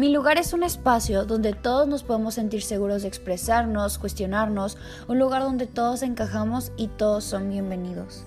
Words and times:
Mi 0.00 0.08
lugar 0.08 0.38
es 0.38 0.54
un 0.54 0.62
espacio 0.62 1.26
donde 1.26 1.52
todos 1.52 1.86
nos 1.86 2.04
podemos 2.04 2.32
sentir 2.32 2.62
seguros 2.62 3.02
de 3.02 3.08
expresarnos, 3.08 3.98
cuestionarnos, 3.98 4.78
un 5.08 5.18
lugar 5.18 5.42
donde 5.42 5.66
todos 5.66 6.02
encajamos 6.02 6.72
y 6.78 6.88
todos 6.88 7.22
son 7.22 7.50
bienvenidos. 7.50 8.24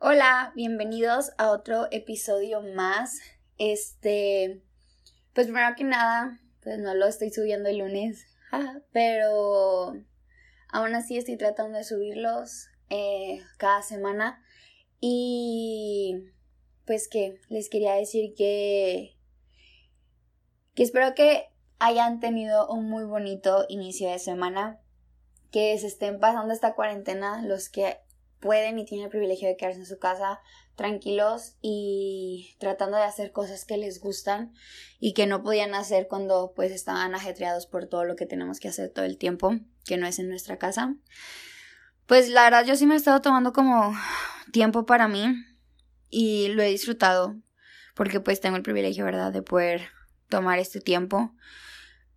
Hola, 0.00 0.50
bienvenidos 0.56 1.30
a 1.38 1.52
otro 1.52 1.86
episodio 1.92 2.60
más. 2.60 3.20
Este, 3.58 4.64
pues 5.34 5.46
primero 5.46 5.76
que 5.76 5.84
nada, 5.84 6.40
pues 6.64 6.80
no 6.80 6.92
lo 6.96 7.06
estoy 7.06 7.30
subiendo 7.30 7.68
el 7.68 7.78
lunes, 7.78 8.26
pero 8.92 9.94
aún 10.70 10.94
así 10.96 11.18
estoy 11.18 11.36
tratando 11.36 11.78
de 11.78 11.84
subirlos 11.84 12.66
eh, 12.90 13.44
cada 13.58 13.82
semana. 13.82 14.42
Y 15.04 16.31
pues 16.86 17.08
que 17.08 17.40
les 17.48 17.68
quería 17.68 17.94
decir 17.94 18.34
que, 18.34 19.16
que 20.74 20.82
espero 20.82 21.14
que 21.14 21.48
hayan 21.78 22.20
tenido 22.20 22.68
un 22.68 22.88
muy 22.88 23.04
bonito 23.04 23.66
inicio 23.68 24.10
de 24.10 24.18
semana, 24.18 24.80
que 25.50 25.76
se 25.78 25.86
estén 25.86 26.20
pasando 26.20 26.54
esta 26.54 26.74
cuarentena 26.74 27.42
los 27.42 27.68
que 27.68 27.98
pueden 28.40 28.78
y 28.78 28.84
tienen 28.84 29.04
el 29.04 29.10
privilegio 29.10 29.48
de 29.48 29.56
quedarse 29.56 29.80
en 29.80 29.86
su 29.86 29.98
casa 29.98 30.40
tranquilos 30.74 31.56
y 31.60 32.56
tratando 32.58 32.96
de 32.96 33.04
hacer 33.04 33.30
cosas 33.30 33.64
que 33.64 33.76
les 33.76 34.00
gustan 34.00 34.52
y 34.98 35.12
que 35.12 35.26
no 35.26 35.42
podían 35.42 35.74
hacer 35.74 36.08
cuando 36.08 36.52
pues 36.54 36.72
estaban 36.72 37.14
ajetreados 37.14 37.66
por 37.66 37.86
todo 37.86 38.04
lo 38.04 38.16
que 38.16 38.26
tenemos 38.26 38.58
que 38.58 38.68
hacer 38.68 38.90
todo 38.90 39.04
el 39.04 39.18
tiempo, 39.18 39.54
que 39.84 39.96
no 39.96 40.06
es 40.06 40.18
en 40.18 40.28
nuestra 40.28 40.58
casa. 40.58 40.94
Pues 42.06 42.28
la 42.28 42.44
verdad 42.44 42.64
yo 42.64 42.74
sí 42.74 42.86
me 42.86 42.94
he 42.94 42.96
estado 42.96 43.20
tomando 43.20 43.52
como 43.52 43.94
tiempo 44.50 44.86
para 44.86 45.08
mí 45.08 45.26
y 46.12 46.48
lo 46.48 46.62
he 46.62 46.68
disfrutado 46.68 47.36
porque 47.94 48.20
pues 48.20 48.40
tengo 48.40 48.56
el 48.56 48.62
privilegio, 48.62 49.04
¿verdad?, 49.04 49.32
de 49.32 49.42
poder 49.42 49.88
tomar 50.28 50.58
este 50.58 50.80
tiempo. 50.80 51.34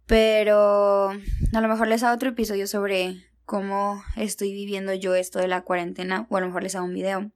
Pero 0.05 1.09
a 1.09 1.61
lo 1.61 1.67
mejor 1.67 1.87
les 1.87 2.03
hago 2.03 2.13
otro 2.13 2.29
episodio 2.29 2.67
sobre 2.67 3.25
cómo 3.45 4.03
estoy 4.15 4.53
viviendo 4.53 4.93
yo 4.93 5.15
esto 5.15 5.39
de 5.39 5.47
la 5.47 5.61
cuarentena 5.61 6.27
o 6.29 6.37
a 6.37 6.41
lo 6.41 6.47
mejor 6.47 6.61
les 6.61 6.75
hago 6.75 6.85
un 6.85 6.93
video. 6.93 7.31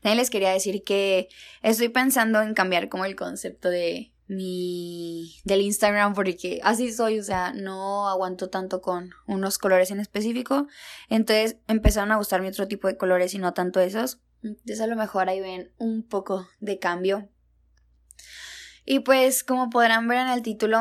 También 0.00 0.16
les 0.16 0.30
quería 0.30 0.50
decir 0.50 0.82
que 0.84 1.28
estoy 1.62 1.90
pensando 1.90 2.40
en 2.40 2.54
cambiar 2.54 2.88
como 2.88 3.04
el 3.04 3.16
concepto 3.16 3.68
de 3.68 4.12
mi 4.26 5.40
del 5.44 5.60
Instagram 5.62 6.14
porque 6.14 6.60
así 6.62 6.92
soy, 6.92 7.18
o 7.18 7.24
sea, 7.24 7.52
no 7.52 8.08
aguanto 8.08 8.48
tanto 8.48 8.80
con 8.80 9.10
unos 9.26 9.58
colores 9.58 9.90
en 9.90 10.00
específico. 10.00 10.68
Entonces 11.08 11.56
empezaron 11.66 12.12
a 12.12 12.16
gustarme 12.16 12.48
otro 12.48 12.68
tipo 12.68 12.86
de 12.86 12.96
colores 12.96 13.34
y 13.34 13.38
no 13.38 13.52
tanto 13.52 13.80
esos. 13.80 14.20
Entonces 14.42 14.80
a 14.80 14.86
lo 14.86 14.96
mejor 14.96 15.28
ahí 15.28 15.40
ven 15.40 15.72
un 15.78 16.02
poco 16.02 16.48
de 16.60 16.78
cambio. 16.78 17.28
Y 18.84 19.00
pues 19.00 19.44
como 19.44 19.70
podrán 19.70 20.08
ver 20.08 20.18
en 20.18 20.28
el 20.28 20.42
título, 20.42 20.78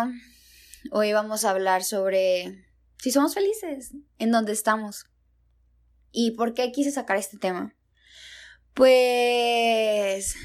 hoy 0.91 1.13
vamos 1.13 1.45
a 1.45 1.51
hablar 1.51 1.83
sobre 1.83 2.65
si 2.97 3.11
somos 3.11 3.33
felices, 3.33 3.93
en 4.17 4.31
dónde 4.31 4.51
estamos. 4.51 5.05
¿Y 6.11 6.31
por 6.31 6.53
qué 6.53 6.71
quise 6.71 6.91
sacar 6.91 7.17
este 7.17 7.37
tema? 7.37 7.75
Pues 8.73 10.35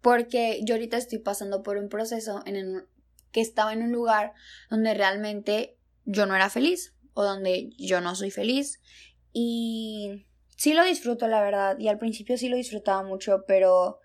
porque 0.00 0.60
yo 0.64 0.74
ahorita 0.74 0.96
estoy 0.96 1.18
pasando 1.18 1.62
por 1.62 1.76
un 1.76 1.88
proceso 1.88 2.42
en 2.46 2.86
que 3.30 3.40
estaba 3.40 3.72
en 3.72 3.82
un 3.82 3.92
lugar 3.92 4.34
donde 4.68 4.94
realmente 4.94 5.78
yo 6.04 6.26
no 6.26 6.34
era 6.34 6.50
feliz 6.50 6.94
o 7.14 7.24
donde 7.24 7.70
yo 7.78 8.00
no 8.00 8.14
soy 8.14 8.30
feliz 8.30 8.80
y 9.32 10.26
sí 10.62 10.74
lo 10.74 10.84
disfruto 10.84 11.26
la 11.26 11.42
verdad 11.42 11.76
y 11.78 11.88
al 11.88 11.98
principio 11.98 12.38
sí 12.38 12.48
lo 12.48 12.56
disfrutaba 12.56 13.02
mucho 13.02 13.44
pero 13.46 13.98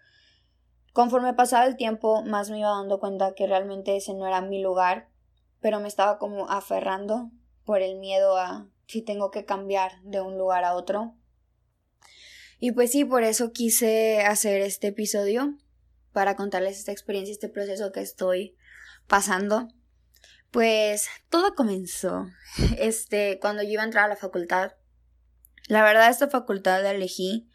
conforme 0.93 1.33
pasaba 1.33 1.65
el 1.65 1.75
tiempo 1.75 2.23
más 2.23 2.49
me 2.49 2.59
iba 2.59 2.69
dando 2.69 2.99
cuenta 2.99 3.33
que 3.35 3.45
realmente 3.45 3.95
ese 3.95 4.13
no 4.13 4.25
era 4.25 4.41
mi 4.41 4.61
lugar 4.61 5.09
pero 5.59 5.79
me 5.79 5.87
estaba 5.87 6.17
como 6.17 6.49
aferrando 6.49 7.29
por 7.63 7.81
el 7.81 7.97
miedo 7.99 8.37
a 8.37 8.67
si 8.87 9.03
tengo 9.03 9.29
que 9.29 9.45
cambiar 9.45 10.01
de 10.01 10.21
un 10.21 10.37
lugar 10.37 10.63
a 10.63 10.73
otro 10.73 11.15
y 12.59 12.71
pues 12.71 12.91
sí, 12.91 13.05
por 13.05 13.23
eso 13.23 13.51
quise 13.51 14.21
hacer 14.21 14.61
este 14.61 14.87
episodio, 14.87 15.55
para 16.11 16.35
contarles 16.35 16.79
esta 16.79 16.91
experiencia, 16.91 17.31
este 17.31 17.49
proceso 17.49 17.91
que 17.91 18.01
estoy 18.01 18.57
pasando. 19.07 19.67
Pues 20.49 21.07
todo 21.29 21.53
comenzó, 21.53 22.25
este, 22.79 23.37
cuando 23.39 23.61
yo 23.61 23.69
iba 23.69 23.83
a 23.83 23.85
entrar 23.85 24.05
a 24.05 24.09
la 24.09 24.15
facultad. 24.15 24.71
La 25.67 25.83
verdad, 25.83 26.09
esta 26.09 26.29
facultad 26.29 26.81
la 26.81 26.91
elegí 26.91 27.47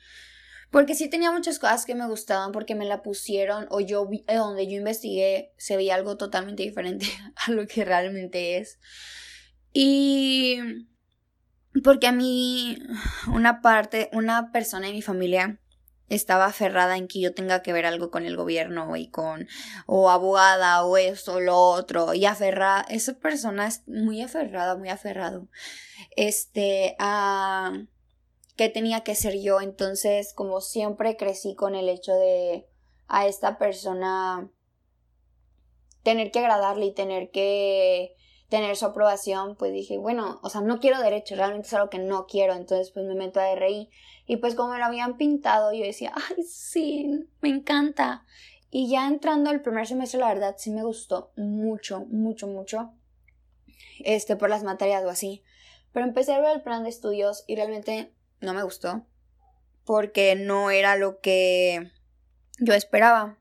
porque 0.72 0.94
sí 0.94 1.10
tenía 1.10 1.30
muchas 1.30 1.58
cosas 1.58 1.84
que 1.84 1.94
me 1.94 2.08
gustaban, 2.08 2.50
porque 2.50 2.74
me 2.74 2.86
la 2.86 3.02
pusieron, 3.02 3.66
o 3.68 3.80
yo, 3.80 4.06
vi, 4.06 4.24
eh, 4.26 4.36
donde 4.36 4.66
yo 4.66 4.78
investigué, 4.78 5.52
se 5.58 5.76
veía 5.76 5.94
algo 5.94 6.16
totalmente 6.16 6.62
diferente 6.62 7.06
a 7.46 7.50
lo 7.52 7.66
que 7.66 7.84
realmente 7.84 8.56
es. 8.56 8.80
Y 9.74 10.58
porque 11.84 12.06
a 12.06 12.12
mí 12.12 12.78
una 13.32 13.60
parte, 13.60 14.08
una 14.14 14.50
persona 14.50 14.86
de 14.86 14.94
mi 14.94 15.02
familia 15.02 15.60
estaba 16.08 16.46
aferrada 16.46 16.96
en 16.96 17.06
que 17.06 17.20
yo 17.20 17.34
tenga 17.34 17.62
que 17.62 17.74
ver 17.74 17.84
algo 17.84 18.10
con 18.10 18.24
el 18.24 18.36
gobierno 18.36 18.96
y 18.96 19.08
con 19.08 19.48
o 19.86 20.10
abogada 20.10 20.84
o 20.84 20.96
esto 20.96 21.34
o 21.34 21.40
lo 21.40 21.58
otro 21.58 22.12
y 22.12 22.26
aferrada 22.26 22.82
esa 22.90 23.14
persona 23.14 23.66
es 23.66 23.82
muy 23.88 24.20
aferrada 24.20 24.76
muy 24.76 24.90
aferrado 24.90 25.48
este 26.14 26.96
a 26.98 27.72
que 28.62 28.68
tenía 28.68 29.00
que 29.00 29.16
ser 29.16 29.40
yo 29.40 29.60
entonces 29.60 30.32
como 30.34 30.60
siempre 30.60 31.16
crecí 31.16 31.56
con 31.56 31.74
el 31.74 31.88
hecho 31.88 32.12
de 32.12 32.68
a 33.08 33.26
esta 33.26 33.58
persona 33.58 34.52
tener 36.04 36.30
que 36.30 36.38
agradarle 36.38 36.86
y 36.86 36.94
tener 36.94 37.32
que 37.32 38.14
tener 38.48 38.76
su 38.76 38.86
aprobación, 38.86 39.56
pues 39.56 39.72
dije, 39.72 39.98
bueno, 39.98 40.38
o 40.44 40.48
sea, 40.48 40.60
no 40.60 40.78
quiero 40.78 41.00
derecho, 41.00 41.34
realmente 41.34 41.66
es 41.66 41.74
algo 41.74 41.90
que 41.90 41.98
no 41.98 42.26
quiero, 42.26 42.54
entonces 42.54 42.92
pues 42.92 43.04
me 43.04 43.16
meto 43.16 43.40
a 43.40 43.52
RI 43.52 43.90
y 44.26 44.36
pues 44.36 44.54
como 44.54 44.74
me 44.74 44.78
lo 44.78 44.84
habían 44.84 45.16
pintado, 45.16 45.72
yo 45.72 45.82
decía, 45.82 46.12
ay, 46.14 46.44
sí, 46.44 47.10
me 47.40 47.48
encanta. 47.48 48.24
Y 48.70 48.88
ya 48.88 49.08
entrando 49.08 49.50
al 49.50 49.62
primer 49.62 49.88
semestre, 49.88 50.20
la 50.20 50.28
verdad, 50.28 50.54
sí 50.56 50.70
me 50.70 50.84
gustó 50.84 51.32
mucho, 51.34 52.04
mucho, 52.10 52.46
mucho, 52.46 52.92
este, 54.04 54.36
por 54.36 54.50
las 54.50 54.62
materias 54.62 55.02
o 55.04 55.10
así. 55.10 55.42
Pero 55.92 56.06
empecé 56.06 56.32
a 56.32 56.40
ver 56.40 56.54
el 56.54 56.62
plan 56.62 56.84
de 56.84 56.90
estudios 56.90 57.42
y 57.48 57.56
realmente 57.56 58.12
no 58.42 58.54
me 58.54 58.62
gustó, 58.62 59.06
porque 59.84 60.34
no 60.34 60.70
era 60.70 60.97
lo 60.97 61.20
que 61.20 61.91
yo 62.58 62.75
esperaba. 62.75 63.38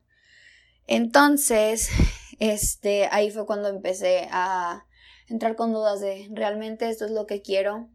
Entonces, 0.86 1.90
este, 2.38 3.08
ahí 3.10 3.30
fue 3.30 3.46
cuando 3.46 3.68
empecé 3.68 4.28
a 4.30 4.86
entrar 5.28 5.56
con 5.56 5.72
dudas 5.72 6.00
de 6.00 6.28
realmente 6.32 6.88
esto 6.88 7.04
es 7.04 7.10
lo 7.10 7.26
que 7.26 7.42
quiero, 7.42 7.88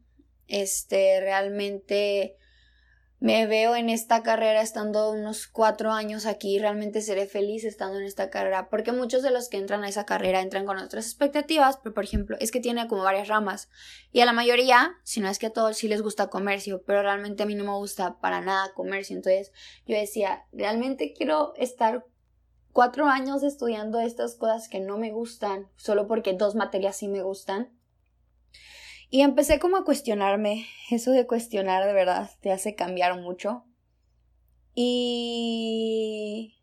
este, 0.47 1.19
realmente 1.19 2.37
me 3.19 3.47
veo 3.47 3.75
en 3.75 3.89
esta 3.89 4.21
carrera 4.21 4.61
estando 4.61 5.11
unos 5.11 5.47
cuatro 5.47 5.91
años 5.91 6.25
aquí, 6.25 6.59
realmente 6.59 7.01
seré 7.01 7.25
feliz 7.25 7.63
estando 7.63 7.97
en 7.97 8.05
esta 8.05 8.29
carrera, 8.29 8.69
porque 8.69 8.91
muchos 8.91 9.23
de 9.23 9.31
los 9.31 9.49
que 9.49 9.57
entran 9.57 9.83
a 9.83 9.89
esa 9.89 10.05
carrera 10.05 10.41
entran 10.41 10.65
con 10.65 10.77
otras 10.77 11.05
expectativas, 11.05 11.77
pero 11.77 11.95
por 11.95 12.03
ejemplo, 12.03 12.37
es 12.39 12.51
que 12.51 12.59
tiene 12.59 12.87
como 12.87 13.03
varias 13.03 13.27
ramas, 13.27 13.69
y 14.11 14.21
a 14.21 14.25
la 14.25 14.33
mayoría, 14.33 14.95
si 15.03 15.19
no 15.19 15.29
es 15.29 15.39
que 15.39 15.47
a 15.47 15.53
todos 15.53 15.77
sí 15.77 15.87
les 15.87 16.03
gusta 16.03 16.27
comercio, 16.27 16.83
pero 16.85 17.01
realmente 17.01 17.43
a 17.43 17.47
mí 17.47 17.55
no 17.55 17.63
me 17.63 17.77
gusta 17.77 18.19
para 18.19 18.41
nada 18.41 18.73
comercio, 18.75 19.15
entonces 19.15 19.51
yo 19.87 19.97
decía, 19.97 20.45
realmente 20.51 21.13
quiero 21.13 21.53
estar 21.55 22.05
cuatro 22.71 23.07
años 23.07 23.41
estudiando 23.41 23.99
estas 23.99 24.35
cosas 24.35 24.69
que 24.69 24.79
no 24.79 24.99
me 24.99 25.11
gustan, 25.11 25.67
solo 25.77 26.05
porque 26.05 26.33
dos 26.33 26.53
materias 26.53 26.97
sí 26.97 27.07
me 27.07 27.23
gustan. 27.23 27.75
Y 29.09 29.21
empecé 29.21 29.59
como 29.59 29.77
a 29.77 29.85
cuestionarme, 29.85 30.67
eso 30.91 31.11
de 31.11 31.25
cuestionar 31.25 31.85
de 31.85 31.93
verdad 31.93 32.29
te 32.41 32.51
hace 32.51 32.75
cambiar 32.75 33.19
mucho. 33.19 33.63
Y... 34.73 36.53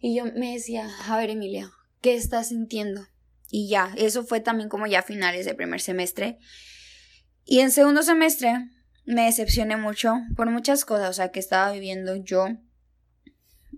Y 0.00 0.14
yo 0.14 0.24
me 0.24 0.52
decía, 0.52 0.88
a 1.08 1.16
ver 1.16 1.30
Emilia, 1.30 1.70
¿qué 2.00 2.14
estás 2.14 2.48
sintiendo? 2.48 3.06
Y 3.50 3.68
ya, 3.68 3.94
eso 3.96 4.24
fue 4.24 4.40
también 4.40 4.68
como 4.68 4.86
ya 4.86 5.02
finales 5.02 5.46
del 5.46 5.56
primer 5.56 5.80
semestre. 5.80 6.38
Y 7.44 7.60
en 7.60 7.70
segundo 7.70 8.02
semestre 8.02 8.68
me 9.04 9.24
decepcioné 9.24 9.76
mucho 9.76 10.16
por 10.36 10.50
muchas 10.50 10.84
cosas, 10.84 11.10
o 11.10 11.12
sea, 11.12 11.30
que 11.30 11.40
estaba 11.40 11.72
viviendo 11.72 12.16
yo 12.16 12.48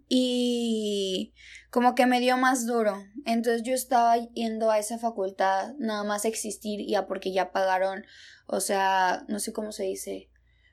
y 0.08 1.34
como 1.70 1.94
que 1.94 2.06
me 2.06 2.20
dio 2.20 2.37
más 2.37 2.66
duro. 2.66 3.05
Entonces 3.26 3.62
yo 3.62 3.75
estaba 3.75 4.16
yendo 4.16 4.70
a 4.70 4.78
esa 4.78 4.99
facultad 4.99 5.75
nada 5.78 6.02
más 6.05 6.25
existir 6.25 6.87
ya 6.87 7.06
porque 7.06 7.32
ya 7.32 7.52
pagaron, 7.52 8.05
o 8.46 8.60
sea, 8.60 9.25
no 9.28 9.38
sé 9.38 9.52
cómo 9.52 9.72
se 9.72 9.84
dice. 9.84 10.31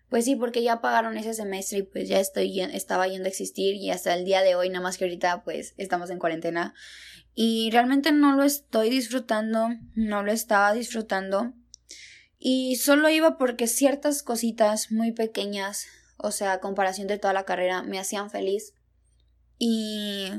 Pues 0.10 0.26
sí, 0.26 0.36
porque 0.36 0.64
ya 0.64 0.82
pagaron 0.82 1.18
ese 1.18 1.34
semestre 1.34 1.80
y 1.80 1.84
pues 1.84 2.08
ya 2.08 2.20
estoy 2.20 2.62
estaba 2.62 3.08
yendo 3.08 3.26
a 3.26 3.30
existir 3.30 3.76
y 3.76 3.90
hasta 3.90 4.14
el 4.14 4.24
día 4.24 4.42
de 4.42 4.56
hoy, 4.56 4.70
nada 4.70 4.82
más 4.82 4.98
que 4.98 5.06
ahorita 5.06 5.44
pues 5.44 5.74
estamos 5.78 6.10
en 6.12 6.20
cuarentena 6.20 6.74
y 7.34 7.70
realmente 7.72 8.12
no 8.12 8.36
lo 8.36 8.44
estoy 8.44 8.90
disfrutando, 8.90 9.70
no 9.96 10.24
lo 10.24 10.32
estaba 10.32 10.74
disfrutando 10.74 11.54
y 12.38 12.76
solo 12.76 13.10
iba 13.10 13.38
porque 13.38 13.68
ciertas 13.68 14.22
cositas 14.22 14.92
muy 14.92 15.12
pequeñas, 15.12 15.88
o 16.18 16.32
sea, 16.32 16.54
a 16.54 16.60
comparación 16.60 17.08
de 17.08 17.18
toda 17.18 17.34
la 17.34 17.44
carrera, 17.44 17.82
me 17.82 18.00
hacían 18.00 18.30
feliz 18.30 18.75
Y 19.58 20.32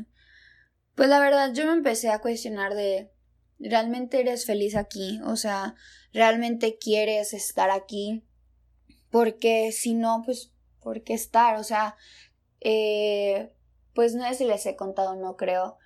pues 0.94 1.08
la 1.08 1.20
verdad 1.20 1.52
yo 1.52 1.66
me 1.66 1.72
empecé 1.72 2.10
a 2.10 2.20
cuestionar 2.20 2.74
de, 2.74 3.12
¿realmente 3.58 4.20
eres 4.20 4.46
feliz 4.46 4.76
aquí? 4.76 5.20
O 5.24 5.36
sea, 5.36 5.74
¿realmente 6.12 6.78
quieres 6.78 7.34
estar 7.34 7.70
aquí? 7.70 8.24
Porque 9.10 9.72
si 9.72 9.94
no, 9.94 10.22
pues, 10.24 10.52
¿por 10.80 11.02
qué 11.02 11.14
estar? 11.14 11.56
O 11.56 11.64
sea, 11.64 11.96
eh, 12.60 13.52
pues 13.94 14.14
no 14.14 14.26
sé 14.28 14.34
si 14.34 14.44
les 14.44 14.64
he 14.66 14.76
contado, 14.76 15.16
no 15.16 15.36
creo, 15.36 15.78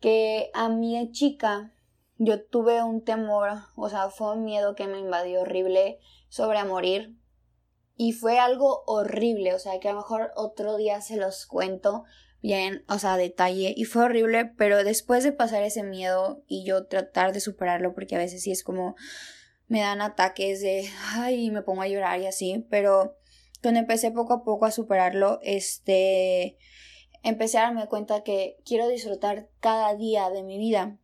que 0.00 0.50
a 0.54 0.68
mi 0.68 1.10
chica 1.12 1.72
yo 2.18 2.44
tuve 2.44 2.82
un 2.82 3.04
temor, 3.04 3.50
o 3.76 3.88
sea, 3.88 4.10
fue 4.10 4.34
un 4.34 4.44
miedo 4.44 4.74
que 4.74 4.86
me 4.86 4.98
invadió 4.98 5.42
horrible 5.42 5.98
sobre 6.28 6.64
morir. 6.64 7.16
Y 7.96 8.12
fue 8.12 8.38
algo 8.38 8.82
horrible, 8.86 9.54
o 9.54 9.58
sea, 9.58 9.78
que 9.78 9.88
a 9.88 9.92
lo 9.92 9.98
mejor 9.98 10.32
otro 10.34 10.76
día 10.76 11.00
se 11.00 11.16
los 11.16 11.46
cuento 11.46 12.04
bien, 12.44 12.84
o 12.90 12.98
sea, 12.98 13.16
detalle. 13.16 13.72
Y 13.74 13.84
fue 13.84 14.04
horrible, 14.04 14.44
pero 14.44 14.84
después 14.84 15.24
de 15.24 15.32
pasar 15.32 15.62
ese 15.62 15.82
miedo 15.82 16.44
y 16.46 16.62
yo 16.66 16.86
tratar 16.86 17.32
de 17.32 17.40
superarlo, 17.40 17.94
porque 17.94 18.16
a 18.16 18.18
veces 18.18 18.42
sí 18.42 18.52
es 18.52 18.62
como 18.62 18.96
me 19.66 19.80
dan 19.80 20.02
ataques 20.02 20.60
de, 20.60 20.86
ay, 21.14 21.50
me 21.50 21.62
pongo 21.62 21.80
a 21.80 21.88
llorar 21.88 22.20
y 22.20 22.26
así, 22.26 22.66
pero 22.68 23.16
cuando 23.62 23.80
empecé 23.80 24.10
poco 24.10 24.34
a 24.34 24.44
poco 24.44 24.66
a 24.66 24.70
superarlo, 24.70 25.40
este, 25.42 26.58
empecé 27.22 27.56
a 27.56 27.62
darme 27.62 27.88
cuenta 27.88 28.22
que 28.22 28.58
quiero 28.66 28.88
disfrutar 28.88 29.48
cada 29.60 29.94
día 29.94 30.28
de 30.28 30.42
mi 30.42 30.58
vida. 30.58 30.98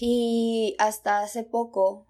Y 0.00 0.74
hasta 0.80 1.20
hace 1.20 1.44
poco, 1.44 2.08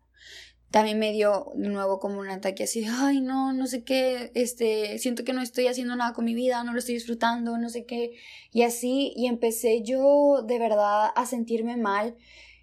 también 0.71 0.99
me 0.99 1.13
dio 1.13 1.53
de 1.55 1.69
nuevo 1.69 2.01
como 2.01 2.21
un 2.21 2.29
ataque 2.29 2.65
así, 2.65 2.85
ay 2.89 3.21
no, 3.21 3.53
no 3.53 3.67
sé 3.67 3.85
qué, 3.85 4.31
este, 4.35 4.99
siento 4.99 5.25
que 5.25 5.33
no 5.33 5.41
estoy 5.41 5.69
haciendo 5.69 5.97
nada 5.97 6.13
con 6.13 6.25
mi 6.25 6.35
vida, 6.35 6.65
no 6.65 6.73
lo 6.73 6.79
estoy 6.79 6.95
disfrutando, 6.95 7.57
no 7.59 7.69
sé 7.69 7.87
qué, 7.87 8.13
y 8.53 8.63
así, 8.63 9.13
y 9.17 9.27
empecé 9.27 9.83
yo 9.83 10.43
de 10.47 10.59
verdad 10.59 11.11
a 11.15 11.27
sentirme 11.27 11.77
mal 11.77 12.17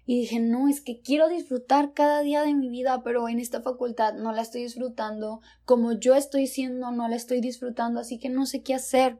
y 0.06 0.20
dije, 0.20 0.38
no, 0.38 0.68
es 0.68 0.82
que 0.82 1.00
quiero 1.00 1.28
disfrutar 1.28 1.94
cada 1.94 2.20
día 2.20 2.42
de 2.42 2.54
mi 2.54 2.68
vida, 2.68 3.02
pero 3.02 3.26
en 3.28 3.40
esta 3.40 3.62
facultad 3.62 4.14
no 4.14 4.32
la 4.32 4.42
estoy 4.42 4.62
disfrutando, 4.62 5.40
como 5.64 5.92
yo 5.98 6.14
estoy 6.14 6.46
siendo, 6.46 6.90
no 6.90 7.08
la 7.08 7.16
estoy 7.16 7.40
disfrutando, 7.40 8.00
así 8.00 8.18
que 8.18 8.28
no 8.28 8.44
sé 8.44 8.62
qué 8.62 8.74
hacer. 8.74 9.18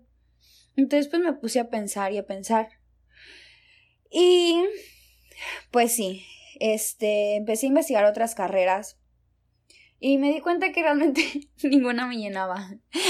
Entonces 0.77 1.09
pues 1.09 1.23
me 1.23 1.33
puse 1.33 1.59
a 1.59 1.71
pensar 1.71 2.13
y 2.13 2.19
a 2.19 2.27
pensar. 2.27 2.69
Y 4.11 4.63
pues 5.71 5.93
sí, 5.93 6.25
este, 6.61 7.37
empecé 7.37 7.67
a 7.67 7.69
investigar 7.69 8.05
otras 8.05 8.35
carreras 8.35 8.99
y 10.06 10.19
me 10.19 10.31
di 10.31 10.41
cuenta 10.41 10.71
que 10.71 10.83
realmente 10.83 11.49
ninguna 11.62 12.06
me 12.06 12.19
llenaba. 12.19 12.69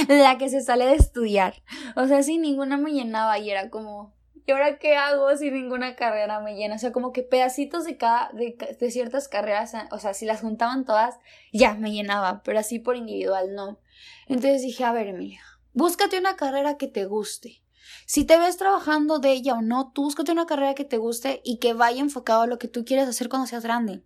La 0.08 0.38
que 0.38 0.48
se 0.48 0.60
sale 0.60 0.86
de 0.86 0.94
estudiar. 0.94 1.62
O 1.96 2.06
sea, 2.06 2.22
sí, 2.22 2.38
ninguna 2.38 2.76
me 2.76 2.92
llenaba 2.92 3.36
y 3.38 3.50
era 3.50 3.68
como, 3.68 4.14
¿y 4.46 4.52
ahora 4.52 4.78
qué 4.78 4.94
hago 4.94 5.36
si 5.36 5.50
ninguna 5.50 5.96
carrera 5.96 6.38
me 6.38 6.54
llena? 6.54 6.76
O 6.76 6.78
sea, 6.78 6.92
como 6.92 7.12
que 7.12 7.24
pedacitos 7.24 7.84
de 7.84 7.96
cada, 7.96 8.30
de, 8.32 8.90
ciertas 8.92 9.26
carreras, 9.26 9.72
o 9.90 9.98
sea, 9.98 10.14
si 10.14 10.24
las 10.24 10.42
juntaban 10.42 10.84
todas, 10.84 11.18
ya 11.52 11.74
me 11.74 11.90
llenaba, 11.90 12.42
pero 12.44 12.60
así 12.60 12.78
por 12.78 12.96
individual 12.96 13.54
no. 13.54 13.80
Entonces 14.28 14.62
dije, 14.62 14.84
a 14.84 14.92
ver, 14.92 15.08
Emilia, 15.08 15.40
búscate 15.72 16.18
una 16.18 16.36
carrera 16.36 16.76
que 16.76 16.86
te 16.86 17.06
guste. 17.06 17.63
Si 18.06 18.24
te 18.24 18.38
ves 18.38 18.56
trabajando 18.56 19.18
de 19.18 19.32
ella 19.32 19.54
o 19.54 19.62
no, 19.62 19.92
tú 19.92 20.02
búscate 20.02 20.32
una 20.32 20.46
carrera 20.46 20.74
que 20.74 20.84
te 20.84 20.98
guste 20.98 21.40
y 21.44 21.58
que 21.58 21.74
vaya 21.74 22.00
enfocado 22.00 22.42
a 22.42 22.46
lo 22.46 22.58
que 22.58 22.68
tú 22.68 22.84
quieres 22.84 23.08
hacer 23.08 23.28
cuando 23.28 23.46
seas 23.46 23.64
grande. 23.64 24.04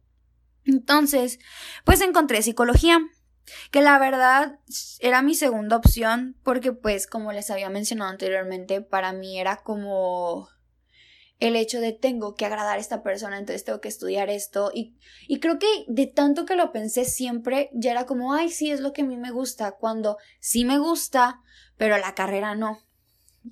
Entonces, 0.65 1.39
pues 1.85 2.01
encontré 2.01 2.43
psicología, 2.43 3.01
que 3.71 3.81
la 3.81 3.99
verdad 3.99 4.59
era 5.01 5.23
mi 5.23 5.35
segunda 5.35 5.77
opción 5.77 6.37
porque 6.43 6.73
pues 6.73 7.07
como 7.07 7.33
les 7.33 7.51
había 7.51 7.71
mencionado 7.71 8.11
anteriormente, 8.11 8.83
para 8.83 9.13
mí 9.13 9.41
era 9.41 9.57
como 9.57 10.49
el 11.39 11.57
hecho 11.57 11.81
de 11.81 11.93
tengo 11.93 12.35
que 12.35 12.47
agradar 12.47 12.77
a 12.77 12.81
esta 12.81 13.03
persona, 13.03 13.39
entonces 13.39 13.65
tengo 13.65 13.81
que 13.81 13.89
estudiar 13.89 14.29
esto. 14.29 14.71
Y, 14.75 14.97
y, 15.29 15.39
creo 15.41 15.59
que 15.59 15.67
de 15.87 16.07
tanto 16.07 16.45
que 16.45 16.57
lo 16.57 16.73
pensé 16.73 17.05
siempre, 17.05 17.71
ya 17.73 17.93
era 17.93 18.07
como, 18.07 18.35
ay, 18.35 18.51
sí, 18.51 18.71
es 18.71 18.81
lo 18.81 18.93
que 18.93 19.03
a 19.03 19.07
mí 19.07 19.17
me 19.17 19.31
gusta, 19.31 19.73
cuando 19.73 20.19
sí 20.41 20.65
me 20.65 20.79
gusta, 20.79 21.41
pero 21.77 21.97
la 21.99 22.15
carrera 22.15 22.55
no. 22.55 22.81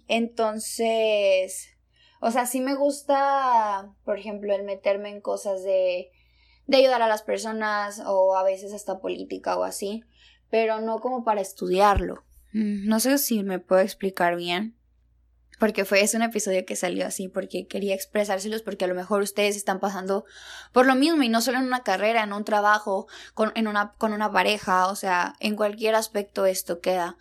Entonces, 0.09 1.69
o 2.21 2.31
sea, 2.31 2.47
sí 2.47 2.61
me 2.61 2.75
gusta, 2.75 3.93
por 4.05 4.19
ejemplo, 4.19 4.55
el 4.55 4.63
meterme 4.63 5.11
en 5.11 5.21
cosas 5.21 5.63
de, 5.65 6.11
de 6.67 6.77
ayudar 6.77 7.03
a 7.03 7.09
las 7.09 7.23
personas 7.23 8.03
o 8.07 8.37
a 8.37 8.45
veces 8.45 8.73
hasta 8.73 9.01
política 9.01 9.57
o 9.57 9.65
así, 9.65 10.05
pero 10.51 10.81
no 10.81 11.01
como 11.01 11.25
para 11.25 11.41
estudiarlo. 11.41 12.25
Mm, 12.53 12.87
no 12.87 13.01
sé 13.01 13.19
si 13.19 13.43
me 13.43 13.59
puedo 13.59 13.83
explicar 13.83 14.37
bien. 14.37 14.76
Porque 15.59 15.85
fue 15.85 16.03
ese 16.03 16.17
un 16.17 16.23
episodio 16.23 16.65
que 16.67 16.77
salió 16.77 17.07
así, 17.07 17.29
porque 17.29 17.67
quería 17.67 17.95
expresárselos, 17.95 18.63
porque 18.63 18.85
a 18.85 18.89
lo 18.89 18.95
mejor 18.95 19.23
ustedes 19.23 19.57
están 19.57 19.81
pasando 19.81 20.25
por 20.73 20.87
lo 20.87 20.95
mismo, 20.95 21.23
y 21.23 21.29
no 21.29 21.41
solo 21.41 21.59
en 21.59 21.65
una 21.65 21.83
carrera, 21.83 22.23
en 22.23 22.33
un 22.33 22.45
trabajo, 22.45 23.07
con, 23.35 23.53
en 23.55 23.67
una, 23.67 23.93
con 23.99 24.13
una 24.13 24.31
pareja, 24.31 24.89
o 24.89 24.97
sea, 24.97 25.35
en 25.41 25.57
cualquier 25.57 25.95
aspecto 25.95 26.47
esto 26.47 26.81
queda. 26.81 27.17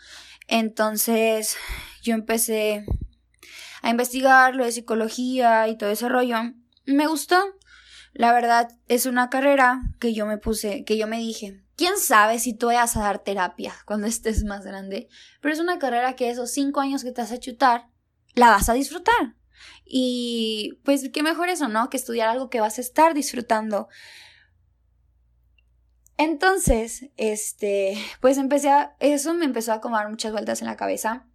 Entonces, 0.47 1.55
yo 2.03 2.13
empecé 2.13 2.85
a 3.81 3.89
investigar 3.89 4.55
lo 4.55 4.65
de 4.65 4.71
psicología 4.71 5.67
y 5.67 5.77
todo 5.77 5.89
ese 5.89 6.09
rollo. 6.09 6.38
Me 6.85 7.07
gustó. 7.07 7.38
La 8.13 8.31
verdad, 8.31 8.69
es 8.88 9.05
una 9.05 9.29
carrera 9.29 9.81
que 9.99 10.13
yo 10.13 10.25
me 10.25 10.38
puse, 10.38 10.85
que 10.85 10.97
yo 10.97 11.05
me 11.05 11.19
dije, 11.19 11.61
quién 11.75 11.97
sabe 11.97 12.39
si 12.39 12.53
tú 12.53 12.67
vayas 12.67 12.95
a 12.95 13.01
dar 13.01 13.19
terapia 13.19 13.73
cuando 13.85 14.07
estés 14.07 14.43
más 14.43 14.65
grande, 14.65 15.07
pero 15.41 15.53
es 15.53 15.59
una 15.59 15.79
carrera 15.79 16.15
que 16.15 16.29
esos 16.29 16.51
cinco 16.51 16.79
años 16.79 17.03
que 17.03 17.11
te 17.11 17.21
vas 17.21 17.31
a 17.31 17.39
chutar, 17.39 17.88
la 18.35 18.49
vas 18.49 18.69
a 18.69 18.73
disfrutar. 18.73 19.35
Y 19.85 20.79
pues 20.83 21.09
qué 21.13 21.23
mejor 21.23 21.49
eso, 21.49 21.67
¿no? 21.67 21.89
Que 21.89 21.97
estudiar 21.97 22.29
algo 22.29 22.49
que 22.49 22.59
vas 22.59 22.77
a 22.77 22.81
estar 22.81 23.13
disfrutando. 23.13 23.87
Entonces, 26.17 27.07
este, 27.17 27.97
pues 28.21 28.37
empecé 28.37 28.69
a, 28.69 28.95
eso 28.99 29.33
me 29.33 29.45
empezó 29.45 29.73
a 29.73 29.75
acomodar 29.75 30.09
muchas 30.09 30.31
vueltas 30.31 30.61
en 30.61 30.67
la 30.67 30.77
cabeza. 30.77 31.27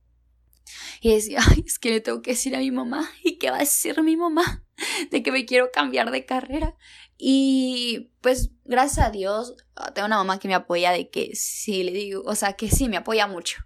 Y 1.00 1.14
decía, 1.14 1.40
ay, 1.50 1.64
es 1.66 1.78
que 1.78 1.90
le 1.90 2.00
tengo 2.00 2.22
que 2.22 2.32
decir 2.32 2.56
a 2.56 2.58
mi 2.58 2.70
mamá. 2.70 3.08
¿Y 3.22 3.38
qué 3.38 3.50
va 3.50 3.56
a 3.56 3.60
decir 3.60 4.02
mi 4.02 4.16
mamá? 4.16 4.64
De 5.10 5.22
que 5.22 5.32
me 5.32 5.44
quiero 5.44 5.70
cambiar 5.72 6.10
de 6.10 6.24
carrera. 6.24 6.76
Y 7.22 8.12
pues, 8.22 8.50
gracias 8.64 9.06
a 9.06 9.10
Dios, 9.10 9.54
tengo 9.94 10.06
una 10.06 10.16
mamá 10.16 10.38
que 10.38 10.48
me 10.48 10.54
apoya 10.54 10.90
de 10.90 11.10
que 11.10 11.32
sí 11.34 11.84
le 11.84 11.92
digo, 11.92 12.22
o 12.24 12.34
sea, 12.34 12.54
que 12.54 12.70
sí 12.70 12.88
me 12.88 12.96
apoya 12.96 13.26
mucho 13.26 13.58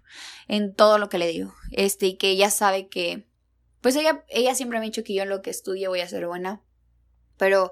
en 0.49 0.75
todo 0.75 0.97
lo 0.97 1.07
que 1.07 1.17
le 1.17 1.27
digo. 1.29 1.55
Este, 1.71 2.07
y 2.07 2.17
que 2.17 2.31
ella 2.31 2.49
sabe 2.49 2.89
que, 2.89 3.29
pues 3.79 3.95
ella, 3.95 4.25
ella 4.27 4.55
siempre 4.55 4.77
me 4.77 4.85
ha 4.85 4.89
dicho 4.89 5.05
que 5.05 5.13
yo 5.13 5.23
en 5.23 5.29
lo 5.29 5.41
que 5.41 5.51
estudie 5.51 5.87
voy 5.87 6.01
a 6.01 6.09
ser 6.09 6.27
buena. 6.27 6.63
Pero, 7.37 7.71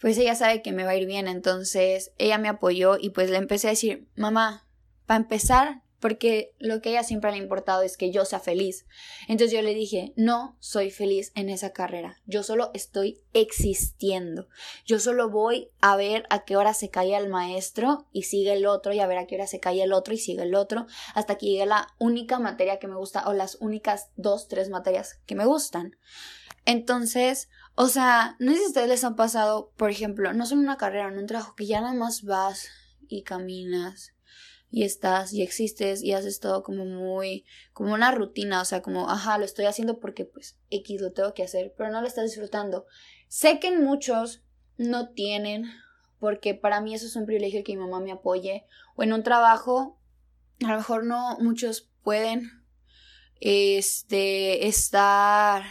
pues 0.00 0.16
ella 0.16 0.34
sabe 0.36 0.62
que 0.62 0.72
me 0.72 0.84
va 0.84 0.92
a 0.92 0.96
ir 0.96 1.06
bien. 1.06 1.28
Entonces, 1.28 2.12
ella 2.16 2.38
me 2.38 2.48
apoyó 2.48 2.96
y 2.98 3.10
pues 3.10 3.28
le 3.28 3.36
empecé 3.36 3.66
a 3.66 3.72
decir, 3.72 4.08
mamá, 4.16 4.66
para 5.04 5.20
empezar, 5.20 5.82
porque 6.04 6.54
lo 6.58 6.82
que 6.82 6.90
a 6.90 6.92
ella 6.92 7.02
siempre 7.02 7.30
le 7.30 7.38
ha 7.38 7.42
importado 7.42 7.80
es 7.80 7.96
que 7.96 8.10
yo 8.10 8.26
sea 8.26 8.38
feliz. 8.38 8.84
Entonces 9.26 9.56
yo 9.56 9.62
le 9.62 9.72
dije, 9.72 10.12
no 10.16 10.54
soy 10.60 10.90
feliz 10.90 11.32
en 11.34 11.48
esa 11.48 11.72
carrera, 11.72 12.20
yo 12.26 12.42
solo 12.42 12.70
estoy 12.74 13.22
existiendo, 13.32 14.46
yo 14.84 15.00
solo 15.00 15.30
voy 15.30 15.70
a 15.80 15.96
ver 15.96 16.26
a 16.28 16.44
qué 16.44 16.58
hora 16.58 16.74
se 16.74 16.90
cae 16.90 17.16
el 17.16 17.30
maestro 17.30 18.06
y 18.12 18.24
sigue 18.24 18.52
el 18.52 18.66
otro 18.66 18.92
y 18.92 19.00
a 19.00 19.06
ver 19.06 19.16
a 19.16 19.26
qué 19.26 19.36
hora 19.36 19.46
se 19.46 19.60
cae 19.60 19.82
el 19.82 19.94
otro 19.94 20.12
y 20.12 20.18
sigue 20.18 20.42
el 20.42 20.54
otro 20.56 20.84
hasta 21.14 21.36
que 21.38 21.46
llegue 21.46 21.64
la 21.64 21.86
única 21.98 22.38
materia 22.38 22.78
que 22.78 22.86
me 22.86 22.96
gusta 22.96 23.26
o 23.26 23.32
las 23.32 23.56
únicas 23.62 24.10
dos, 24.16 24.46
tres 24.46 24.68
materias 24.68 25.22
que 25.24 25.34
me 25.34 25.46
gustan. 25.46 25.96
Entonces, 26.66 27.48
o 27.76 27.88
sea, 27.88 28.36
no 28.40 28.52
sé 28.52 28.58
si 28.58 28.64
a 28.64 28.68
ustedes 28.68 28.88
les 28.88 29.04
han 29.04 29.16
pasado, 29.16 29.72
por 29.78 29.90
ejemplo, 29.90 30.34
no 30.34 30.44
solo 30.44 30.60
una 30.60 30.76
carrera, 30.76 31.08
en 31.08 31.16
un 31.16 31.26
trabajo 31.26 31.54
que 31.54 31.64
ya 31.64 31.80
nada 31.80 31.94
más 31.94 32.24
vas 32.24 32.68
y 33.08 33.22
caminas 33.22 34.13
y 34.74 34.82
estás 34.82 35.32
y 35.32 35.40
existes 35.40 36.02
y 36.02 36.14
haces 36.14 36.40
todo 36.40 36.64
como 36.64 36.84
muy, 36.84 37.44
como 37.72 37.94
una 37.94 38.10
rutina, 38.10 38.60
o 38.60 38.64
sea, 38.64 38.82
como, 38.82 39.08
ajá, 39.08 39.38
lo 39.38 39.44
estoy 39.44 39.66
haciendo 39.66 40.00
porque 40.00 40.24
pues 40.24 40.58
X 40.68 41.00
lo 41.00 41.12
tengo 41.12 41.32
que 41.32 41.44
hacer, 41.44 41.72
pero 41.78 41.92
no 41.92 42.00
lo 42.00 42.08
estás 42.08 42.24
disfrutando. 42.24 42.84
Sé 43.28 43.60
que 43.60 43.70
muchos 43.70 44.42
no 44.76 45.10
tienen, 45.10 45.70
porque 46.18 46.54
para 46.54 46.80
mí 46.80 46.92
eso 46.92 47.06
es 47.06 47.14
un 47.14 47.24
privilegio 47.24 47.62
que 47.62 47.76
mi 47.76 47.82
mamá 47.82 48.00
me 48.00 48.10
apoye, 48.10 48.66
o 48.96 49.04
en 49.04 49.12
un 49.12 49.22
trabajo, 49.22 50.00
a 50.64 50.72
lo 50.72 50.76
mejor 50.78 51.04
no 51.04 51.38
muchos 51.38 51.88
pueden, 52.02 52.50
este, 53.38 54.66
estar 54.66 55.62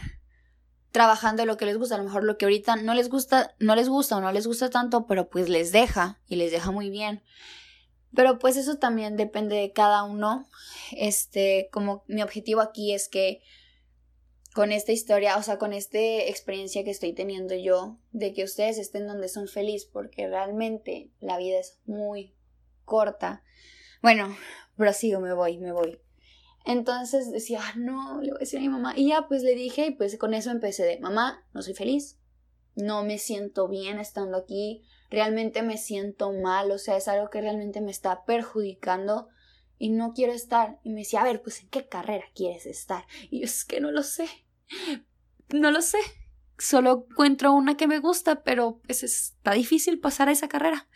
trabajando 0.94 1.46
lo 1.46 1.58
que 1.58 1.66
les 1.66 1.78
gusta, 1.78 1.96
a 1.96 1.98
lo 1.98 2.06
mejor 2.06 2.24
lo 2.24 2.38
que 2.38 2.46
ahorita 2.46 2.78
no 2.78 2.94
les 2.94 3.10
gusta, 3.10 3.54
no 3.60 3.76
les 3.76 3.90
gusta 3.90 4.16
o 4.16 4.22
no 4.22 4.32
les 4.32 4.48
gusta 4.48 4.70
tanto, 4.70 5.08
pero 5.08 5.28
pues 5.28 5.50
les 5.50 5.74
deja 5.74 6.22
y 6.26 6.38
les 6.38 6.54
deja 6.54 6.72
muy 6.72 6.90
bien. 6.90 7.22
Pero 8.16 8.40
pues 8.40 8.58
eso 8.58 8.78
también 8.78 9.16
depende 9.16 9.56
de 9.56 9.72
cada 9.72 10.04
uno. 10.04 10.48
Este, 10.92 11.70
como 11.72 12.04
mi 12.08 12.22
objetivo 12.22 12.62
aquí 12.62 12.94
es 12.94 13.10
que 13.10 13.42
con 14.54 14.72
esta 14.72 14.92
historia, 14.92 15.38
o 15.38 15.44
sea, 15.44 15.58
con 15.58 15.74
esta 15.74 15.98
experiencia 15.98 16.84
que 16.84 16.92
estoy 16.92 17.14
teniendo 17.14 17.56
yo, 17.56 17.98
de 18.12 18.34
que 18.34 18.44
ustedes 18.44 18.78
estén 18.78 19.08
donde 19.08 19.28
son 19.28 19.48
felices, 19.48 19.90
porque 19.92 20.28
realmente 20.28 21.12
la 21.20 21.38
vida 21.38 21.60
es 21.60 21.80
muy 21.86 22.36
corta. 22.86 23.44
Bueno, 24.02 24.36
prosigo, 24.76 25.20
me 25.20 25.34
voy, 25.34 25.58
me 25.58 25.72
voy. 25.72 26.00
Entonces 26.66 27.32
decía, 27.32 27.60
ah, 27.62 27.74
no, 27.78 28.22
le 28.22 28.30
voy 28.30 28.38
a 28.38 28.40
decir 28.40 28.60
a 28.60 28.62
mi 28.62 28.70
mamá. 28.70 28.94
Y 28.96 29.10
ya 29.10 29.28
pues 29.28 29.44
le 29.44 29.56
dije 29.56 29.88
y 29.88 29.92
pues 29.92 30.18
con 30.18 30.34
eso 30.34 30.52
empecé 30.52 30.84
de, 30.84 31.00
mamá, 31.00 31.46
no 31.54 31.62
soy 31.62 31.74
feliz, 31.74 32.20
no 32.76 33.04
me 33.04 33.18
siento 33.18 33.68
bien 33.68 34.00
estando 34.00 34.38
aquí, 34.38 34.84
realmente 35.14 35.62
me 35.62 35.78
siento 35.78 36.34
mal, 36.34 36.72
o 36.72 36.80
sea, 36.80 36.98
es 36.98 37.08
algo 37.08 37.30
que 37.30 37.40
realmente 37.40 37.82
me 37.82 37.92
está 37.92 38.26
perjudicando 38.26 39.30
y 39.78 39.90
no 39.90 40.14
quiero 40.14 40.34
estar. 40.34 40.80
Y 40.84 40.90
me 40.90 41.02
decía, 41.02 41.22
a 41.22 41.26
ver, 41.26 41.44
pues 41.44 41.62
¿en 41.62 41.70
qué 41.70 41.88
carrera 41.88 42.26
quieres 42.34 42.66
estar? 42.66 43.06
Y 43.30 43.44
es 43.44 43.64
que 43.64 43.80
no 43.80 43.92
lo 43.92 44.02
sé, 44.02 44.28
no 45.50 45.70
lo 45.70 45.82
sé. 45.82 46.00
Solo 46.58 47.06
encuentro 47.12 47.54
una 47.54 47.78
que 47.78 47.88
me 47.88 48.00
gusta, 48.00 48.44
pero 48.44 48.82
pues 48.86 49.04
está 49.04 49.54
difícil 49.54 50.00
pasar 50.00 50.30
a 50.30 50.32
esa 50.32 50.48
carrera. 50.48 50.88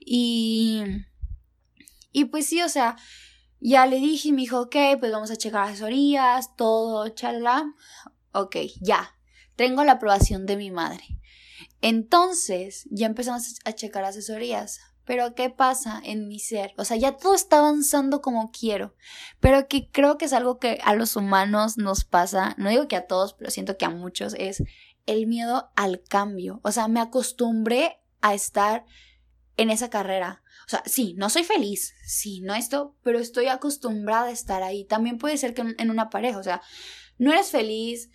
Y... 0.00 0.82
Y 2.12 2.26
pues 2.26 2.46
sí, 2.46 2.62
o 2.62 2.68
sea, 2.68 2.96
ya 3.58 3.86
le 3.86 3.96
dije 3.96 4.28
y 4.28 4.32
me 4.32 4.42
dijo, 4.42 4.60
ok, 4.60 4.76
pues 5.00 5.10
vamos 5.10 5.32
a 5.32 5.36
checar 5.36 5.64
asesorías, 5.64 6.54
todo, 6.54 7.08
chala. 7.08 7.74
Ok, 8.32 8.56
ya. 8.80 9.16
Tengo 9.56 9.82
la 9.82 9.92
aprobación 9.92 10.46
de 10.46 10.56
mi 10.56 10.70
madre. 10.70 11.02
Entonces, 11.86 12.88
ya 12.90 13.04
empezamos 13.04 13.56
a 13.62 13.74
checar 13.74 14.04
asesorías. 14.04 14.80
Pero 15.04 15.34
¿qué 15.34 15.50
pasa 15.50 16.00
en 16.02 16.28
mi 16.28 16.38
ser? 16.38 16.72
O 16.78 16.86
sea, 16.86 16.96
ya 16.96 17.18
todo 17.18 17.34
está 17.34 17.58
avanzando 17.58 18.22
como 18.22 18.50
quiero, 18.50 18.94
pero 19.38 19.68
que 19.68 19.90
creo 19.90 20.16
que 20.16 20.24
es 20.24 20.32
algo 20.32 20.58
que 20.58 20.78
a 20.82 20.94
los 20.94 21.14
humanos 21.14 21.76
nos 21.76 22.06
pasa, 22.06 22.54
no 22.56 22.70
digo 22.70 22.88
que 22.88 22.96
a 22.96 23.06
todos, 23.06 23.34
pero 23.34 23.50
siento 23.50 23.76
que 23.76 23.84
a 23.84 23.90
muchos, 23.90 24.34
es 24.38 24.62
el 25.04 25.26
miedo 25.26 25.70
al 25.76 26.02
cambio. 26.02 26.60
O 26.64 26.72
sea, 26.72 26.88
me 26.88 27.00
acostumbré 27.00 28.00
a 28.22 28.32
estar 28.32 28.86
en 29.58 29.68
esa 29.68 29.90
carrera. 29.90 30.42
O 30.66 30.70
sea, 30.70 30.82
sí, 30.86 31.12
no 31.18 31.28
soy 31.28 31.44
feliz, 31.44 31.92
sí, 32.06 32.40
no 32.40 32.54
esto, 32.54 32.96
pero 33.02 33.18
estoy 33.18 33.48
acostumbrada 33.48 34.28
a 34.28 34.30
estar 34.30 34.62
ahí. 34.62 34.86
También 34.86 35.18
puede 35.18 35.36
ser 35.36 35.52
que 35.52 35.74
en 35.76 35.90
una 35.90 36.08
pareja, 36.08 36.38
o 36.38 36.42
sea, 36.42 36.62
no 37.18 37.30
eres 37.30 37.50
feliz, 37.50 38.08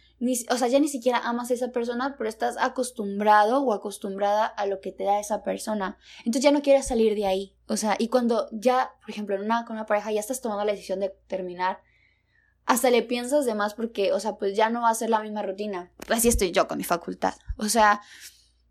o 0.49 0.57
sea, 0.57 0.67
ya 0.67 0.79
ni 0.79 0.89
siquiera 0.89 1.19
amas 1.19 1.49
a 1.49 1.53
esa 1.53 1.69
persona, 1.69 2.15
pero 2.17 2.29
estás 2.29 2.57
acostumbrado 2.57 3.61
o 3.61 3.73
acostumbrada 3.73 4.45
a 4.45 4.65
lo 4.65 4.81
que 4.81 4.91
te 4.91 5.05
da 5.05 5.19
esa 5.19 5.43
persona. 5.43 5.97
Entonces 6.19 6.43
ya 6.43 6.51
no 6.51 6.61
quieres 6.61 6.88
salir 6.88 7.15
de 7.15 7.25
ahí. 7.25 7.55
O 7.67 7.77
sea, 7.77 7.95
y 7.97 8.09
cuando 8.09 8.47
ya, 8.51 8.91
por 9.01 9.11
ejemplo, 9.11 9.35
en 9.35 9.43
una, 9.43 9.65
con 9.65 9.77
una 9.77 9.85
pareja 9.85 10.11
ya 10.11 10.19
estás 10.19 10.41
tomando 10.41 10.65
la 10.65 10.73
decisión 10.73 10.99
de 10.99 11.15
terminar, 11.27 11.79
hasta 12.65 12.91
le 12.91 13.01
piensas 13.01 13.45
de 13.45 13.55
más 13.55 13.73
porque, 13.73 14.11
o 14.11 14.19
sea, 14.19 14.35
pues 14.35 14.55
ya 14.55 14.69
no 14.69 14.81
va 14.81 14.89
a 14.89 14.95
ser 14.95 15.09
la 15.09 15.21
misma 15.21 15.41
rutina. 15.41 15.91
Así 16.09 16.27
estoy 16.27 16.51
yo 16.51 16.67
con 16.67 16.77
mi 16.77 16.83
facultad. 16.83 17.33
O 17.57 17.69
sea, 17.69 18.01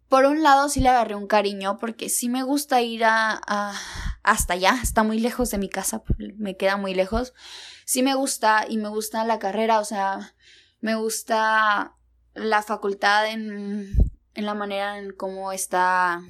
por 0.09 0.25
un 0.27 0.43
lado 0.43 0.69
sí 0.69 0.81
le 0.81 0.89
agarré 0.91 1.15
un 1.15 1.27
cariño 1.27 1.79
porque 1.79 2.09
sí 2.09 2.29
me 2.29 2.43
gusta 2.43 2.81
ir 2.83 3.05
a, 3.05 3.41
a, 3.47 3.75
hasta 4.23 4.55
allá, 4.55 4.79
está 4.83 5.03
muy 5.03 5.19
lejos 5.19 5.51
de 5.51 5.59
mi 5.59 5.69
casa, 5.69 6.03
me 6.37 6.57
queda 6.57 6.77
muy 6.77 6.95
lejos. 6.95 7.35
Sí 7.87 8.03
me 8.03 8.15
gusta 8.15 8.67
y 8.69 8.77
me 8.77 8.89
gusta 8.89 9.25
la 9.25 9.39
carrera, 9.39 9.81
o 9.81 9.85
sea, 9.85 10.35
me 10.81 10.95
gusta 10.95 11.95
la 12.35 12.63
facultad 12.63 13.31
en, 13.31 13.93
en 14.35 14.47
la 14.47 14.55
manera 14.55 14.99
en 14.99 15.13
cómo 15.13 15.53
está 15.53 16.23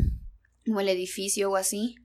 como 0.64 0.80
el 0.80 0.88
edificio 0.88 1.50
o 1.50 1.56
así. 1.56 1.96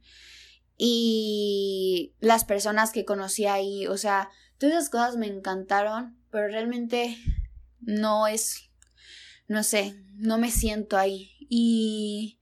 Y 0.78 2.14
las 2.20 2.46
personas 2.46 2.92
que 2.92 3.06
conocí 3.06 3.46
ahí, 3.46 3.88
o 3.88 3.98
sea, 3.98 4.30
todas 4.58 4.76
esas 4.76 4.90
cosas 4.90 5.18
me 5.18 5.28
encantaron, 5.28 6.18
pero 6.30 6.48
realmente 6.48 7.18
no 7.80 8.28
es, 8.28 8.70
no 9.48 9.64
sé, 9.64 9.96
no 10.16 10.38
me 10.38 10.52
siento 10.52 10.98
ahí. 10.98 11.32
Y 11.50 12.40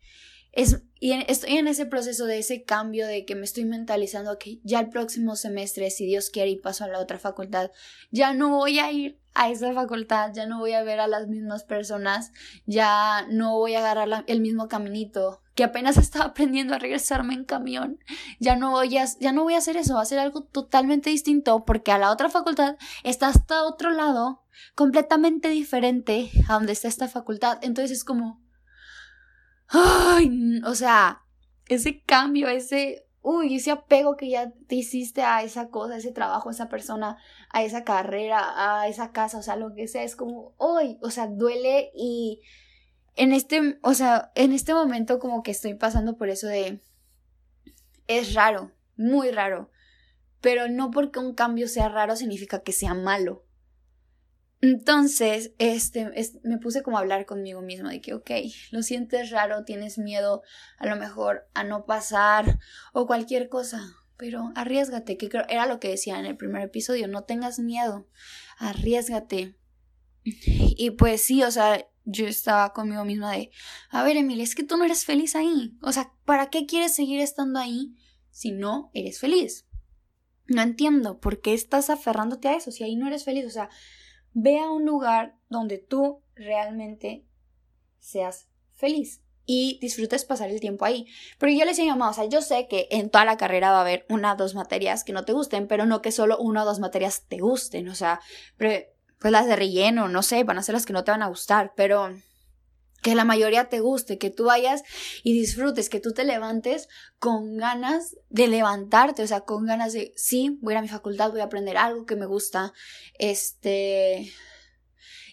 es, 0.53 0.81
y 1.00 1.13
estoy 1.27 1.58
en 1.58 1.67
ese 1.67 1.86
proceso 1.86 2.25
de 2.25 2.39
ese 2.39 2.63
cambio 2.63 3.05
de 3.08 3.25
que 3.25 3.36
me 3.36 3.43
estoy 3.43 3.65
mentalizando 3.65 4.38
que 4.38 4.60
ya 4.63 4.79
el 4.79 4.89
próximo 4.89 5.36
semestre, 5.36 5.89
si 5.89 6.05
Dios 6.05 6.29
quiere 6.29 6.51
y 6.51 6.55
paso 6.55 6.84
a 6.84 6.88
la 6.88 7.00
otra 7.00 7.20
facultad, 7.20 7.72
ya 8.12 8.34
no 8.34 8.50
voy 8.50 8.79
a 8.79 8.91
ir 8.91 9.20
a 9.33 9.50
esa 9.50 9.73
facultad, 9.73 10.31
ya 10.33 10.45
no 10.45 10.59
voy 10.59 10.73
a 10.73 10.83
ver 10.83 11.00
a 11.00 11.07
las 11.07 11.27
mismas 11.27 11.63
personas, 11.63 12.31
ya 12.65 13.25
no 13.29 13.57
voy 13.57 13.75
a 13.75 13.79
agarrar 13.79 14.23
el 14.27 14.41
mismo 14.41 14.67
caminito, 14.67 15.41
que 15.55 15.63
apenas 15.63 15.97
estaba 15.97 16.25
aprendiendo 16.25 16.73
a 16.75 16.79
regresarme 16.79 17.33
en 17.33 17.45
camión, 17.45 18.00
ya 18.39 18.55
no 18.55 18.71
voy 18.71 18.97
a, 18.97 19.05
ya 19.19 19.31
no 19.31 19.43
voy 19.43 19.53
a 19.53 19.59
hacer 19.59 19.77
eso, 19.77 19.95
va 19.95 20.01
a 20.01 20.05
ser 20.05 20.19
algo 20.19 20.43
totalmente 20.43 21.09
distinto 21.09 21.65
porque 21.65 21.91
a 21.91 21.97
la 21.97 22.11
otra 22.11 22.29
facultad 22.29 22.75
está 23.03 23.27
hasta 23.27 23.63
otro 23.63 23.91
lado, 23.91 24.43
completamente 24.75 25.50
diferente 25.50 26.29
a 26.47 26.53
donde 26.53 26.73
está 26.73 26.88
esta 26.88 27.07
facultad, 27.07 27.59
entonces 27.61 27.97
es 27.97 28.03
como 28.03 28.41
Ay, 29.73 30.61
o 30.65 30.75
sea, 30.75 31.21
ese 31.67 32.03
cambio, 32.03 32.50
ese, 32.50 33.07
uy, 33.21 33.55
ese 33.55 33.71
apego 33.71 34.17
que 34.17 34.29
ya 34.29 34.51
te 34.67 34.75
hiciste 34.75 35.21
a 35.21 35.43
esa 35.43 35.69
cosa, 35.69 35.95
a 35.95 35.97
ese 35.97 36.11
trabajo, 36.11 36.49
a 36.49 36.51
esa 36.51 36.69
persona, 36.69 37.17
a 37.49 37.63
esa 37.63 37.83
carrera, 37.83 38.81
a 38.81 38.87
esa 38.87 39.11
casa, 39.11 39.37
o 39.37 39.43
sea, 39.43 39.55
lo 39.55 39.73
que 39.73 39.87
sea, 39.87 40.03
es 40.03 40.15
como, 40.15 40.55
uy, 40.57 40.97
o 41.01 41.11
sea, 41.11 41.27
duele 41.27 41.91
y 41.95 42.41
en 43.15 43.33
este, 43.33 43.79
o 43.83 43.93
sea, 43.93 44.31
en 44.35 44.53
este 44.53 44.73
momento 44.73 45.19
como 45.19 45.43
que 45.43 45.51
estoy 45.51 45.75
pasando 45.75 46.17
por 46.17 46.29
eso 46.29 46.47
de, 46.47 46.81
es 48.07 48.33
raro, 48.33 48.71
muy 48.97 49.31
raro, 49.31 49.69
pero 50.41 50.67
no 50.67 50.89
porque 50.91 51.19
un 51.19 51.35
cambio 51.35 51.67
sea 51.67 51.89
raro 51.89 52.15
significa 52.15 52.61
que 52.61 52.71
sea 52.71 52.93
malo. 52.93 53.43
Entonces, 54.62 55.53
este, 55.58 56.12
me 56.44 56.60
puse 56.60 56.84
como 56.84 56.98
a 56.98 57.01
hablar 57.01 57.25
conmigo 57.25 57.62
mismo 57.62 57.89
de 57.89 58.00
que, 58.00 58.13
ok, 58.13 58.30
lo 58.70 58.84
sientes 58.84 59.32
raro, 59.32 59.65
tienes 59.65 59.98
miedo 59.98 60.44
a 60.77 60.86
lo 60.86 60.96
mejor 60.96 61.48
a 61.56 61.63
no 61.63 61.86
pasar 61.86 62.60
o 62.94 63.08
cualquier 63.08 63.50
cosa, 63.50 63.96
pero 64.18 64.51
arriesgate, 64.53 65.18
que 65.18 65.30
creo, 65.30 65.46
era 65.50 65.65
lo 65.65 65.80
que 65.80 65.89
decía 65.89 66.20
en 66.20 66.25
el 66.25 66.38
primer 66.38 66.62
episodio, 66.62 67.08
no 67.08 67.24
tengas 67.24 67.58
miedo, 67.58 68.08
arriesgate. 68.60 69.58
Y 70.24 70.91
pues 70.91 71.24
sí, 71.24 71.41
o 71.41 71.50
sea, 71.50 71.88
yo 72.06 72.27
estaba 72.27 72.72
conmigo 72.72 73.03
misma 73.03 73.32
de, 73.32 73.50
a 73.89 74.03
ver, 74.03 74.18
Emilia, 74.18 74.44
es 74.44 74.53
que 74.53 74.63
tú 74.63 74.77
no 74.77 74.86
eres 74.86 75.06
feliz 75.06 75.36
ahí. 75.36 75.75
O 75.82 75.91
sea, 75.91 76.13
¿para 76.24 76.51
qué 76.51 76.68
quieres 76.68 76.94
seguir 76.94 77.20
estando 77.20 77.60
ahí 77.60 77.96
si 78.30 78.51
no 78.51 78.91
eres 78.94 79.20
feliz? 79.20 79.65
No 80.46 80.62
entiendo 80.62 81.20
por 81.20 81.41
qué 81.41 81.56
estás 81.56 81.89
aferrándote 81.89 82.48
a 82.48 82.56
eso 82.56 82.72
si 82.72 82.84
ahí 82.84 82.96
no 82.96 83.08
eres 83.08 83.24
feliz. 83.24 83.46
O 83.46 83.50
sea, 83.50 83.70
Ve 84.33 84.59
a 84.59 84.69
un 84.69 84.85
lugar 84.85 85.35
donde 85.50 85.77
tú 85.77 86.21
realmente 86.35 87.25
seas 88.00 88.47
feliz 88.73 89.21
y 89.45 89.79
disfrutes 89.81 90.25
pasar 90.25 90.50
el 90.50 90.59
tiempo 90.59 90.85
ahí. 90.85 91.07
Pero 91.38 91.51
yo 91.51 91.59
le 91.59 91.71
decía 91.71 91.83
a 91.83 91.88
mi 91.88 91.89
mamá, 92.00 92.11
o 92.11 92.13
sea, 92.13 92.25
yo 92.25 92.41
sé 92.41 92.67
que 92.67 92.88
en 92.91 93.09
toda 93.09 93.25
la 93.25 93.38
carrera 93.38 93.71
va 93.71 93.79
a 93.79 93.81
haber 93.81 94.05
una 94.09 94.33
o 94.33 94.35
dos 94.35 94.55
materias 94.55 95.03
que 95.03 95.13
no 95.13 95.25
te 95.25 95.33
gusten, 95.33 95.67
pero 95.67 95.85
no 95.85 96.01
que 96.01 96.11
solo 96.11 96.38
una 96.38 96.63
o 96.63 96.65
dos 96.65 96.79
materias 96.79 97.25
te 97.27 97.39
gusten, 97.39 97.89
o 97.89 97.95
sea, 97.95 98.21
pues 98.57 98.85
las 99.21 99.47
de 99.47 99.55
relleno, 99.55 100.07
no 100.07 100.23
sé, 100.23 100.43
van 100.43 100.57
a 100.57 100.63
ser 100.63 100.73
las 100.73 100.85
que 100.85 100.93
no 100.93 101.03
te 101.03 101.11
van 101.11 101.21
a 101.21 101.27
gustar, 101.27 101.73
pero 101.75 102.13
que 103.01 103.15
la 103.15 103.25
mayoría 103.25 103.70
te 103.70 103.79
guste, 103.79 104.17
que 104.17 104.29
tú 104.29 104.46
vayas 104.46 104.84
y 105.24 105.34
disfrutes, 105.34 105.89
que 105.89 106.00
tú 106.00 106.13
te 106.13 106.24
levantes 106.24 106.88
con 107.20 107.58
ganas 107.58 108.15
de 108.29 108.48
levantarte, 108.48 109.24
o 109.24 109.27
sea, 109.27 109.41
con 109.41 109.65
ganas 109.65 109.93
de, 109.93 110.13
sí, 110.15 110.58
voy 110.62 110.74
a 110.74 110.75
ir 110.75 110.77
a 110.77 110.81
mi 110.84 110.88
facultad, 110.88 111.31
voy 111.31 111.41
a 111.41 111.46
aprender 111.46 111.77
algo 111.77 112.05
que 112.05 112.15
me 112.15 112.25
gusta, 112.25 112.74
este... 113.17 114.31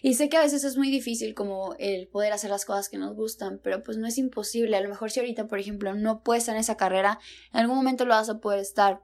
Y 0.01 0.13
sé 0.13 0.29
que 0.29 0.37
a 0.37 0.41
veces 0.41 0.63
es 0.63 0.77
muy 0.77 0.89
difícil 0.89 1.33
como 1.33 1.75
el 1.77 2.07
poder 2.07 2.31
hacer 2.31 2.49
las 2.49 2.63
cosas 2.63 2.87
que 2.87 2.97
nos 2.97 3.15
gustan, 3.15 3.59
pero 3.61 3.83
pues 3.83 3.97
no 3.97 4.07
es 4.07 4.17
imposible. 4.17 4.77
A 4.77 4.81
lo 4.81 4.87
mejor 4.87 5.11
si 5.11 5.19
ahorita, 5.19 5.47
por 5.47 5.59
ejemplo, 5.59 5.93
no 5.93 6.23
puedes 6.23 6.43
estar 6.43 6.55
en 6.55 6.61
esa 6.61 6.77
carrera, 6.77 7.19
en 7.51 7.59
algún 7.59 7.75
momento 7.75 8.05
lo 8.05 8.13
vas 8.13 8.29
a 8.29 8.39
poder 8.39 8.61
estar. 8.61 9.01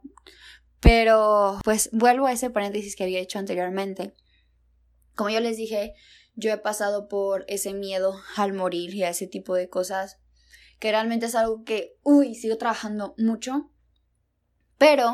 Pero 0.80 1.60
pues 1.66 1.90
vuelvo 1.92 2.28
a 2.28 2.32
ese 2.32 2.50
paréntesis 2.50 2.96
que 2.96 3.04
había 3.04 3.20
hecho 3.20 3.40
anteriormente. 3.40 4.14
Como 5.16 5.30
yo 5.30 5.42
les 5.42 5.58
dije, 5.58 5.96
yo 6.36 6.52
he 6.52 6.58
pasado 6.58 7.08
por 7.08 7.46
ese 7.48 7.74
miedo 7.74 8.20
al 8.36 8.54
morir 8.54 8.94
y 8.94 9.04
a 9.04 9.10
ese 9.10 9.28
tipo 9.28 9.56
de 9.56 9.70
cosas, 9.70 10.20
que 10.80 10.92
realmente 10.92 11.28
es 11.28 11.36
algo 11.36 11.64
que, 11.64 11.98
uy, 12.04 12.36
sigo 12.36 12.58
trabajando 12.58 13.16
mucho, 13.18 13.72
pero, 14.78 15.14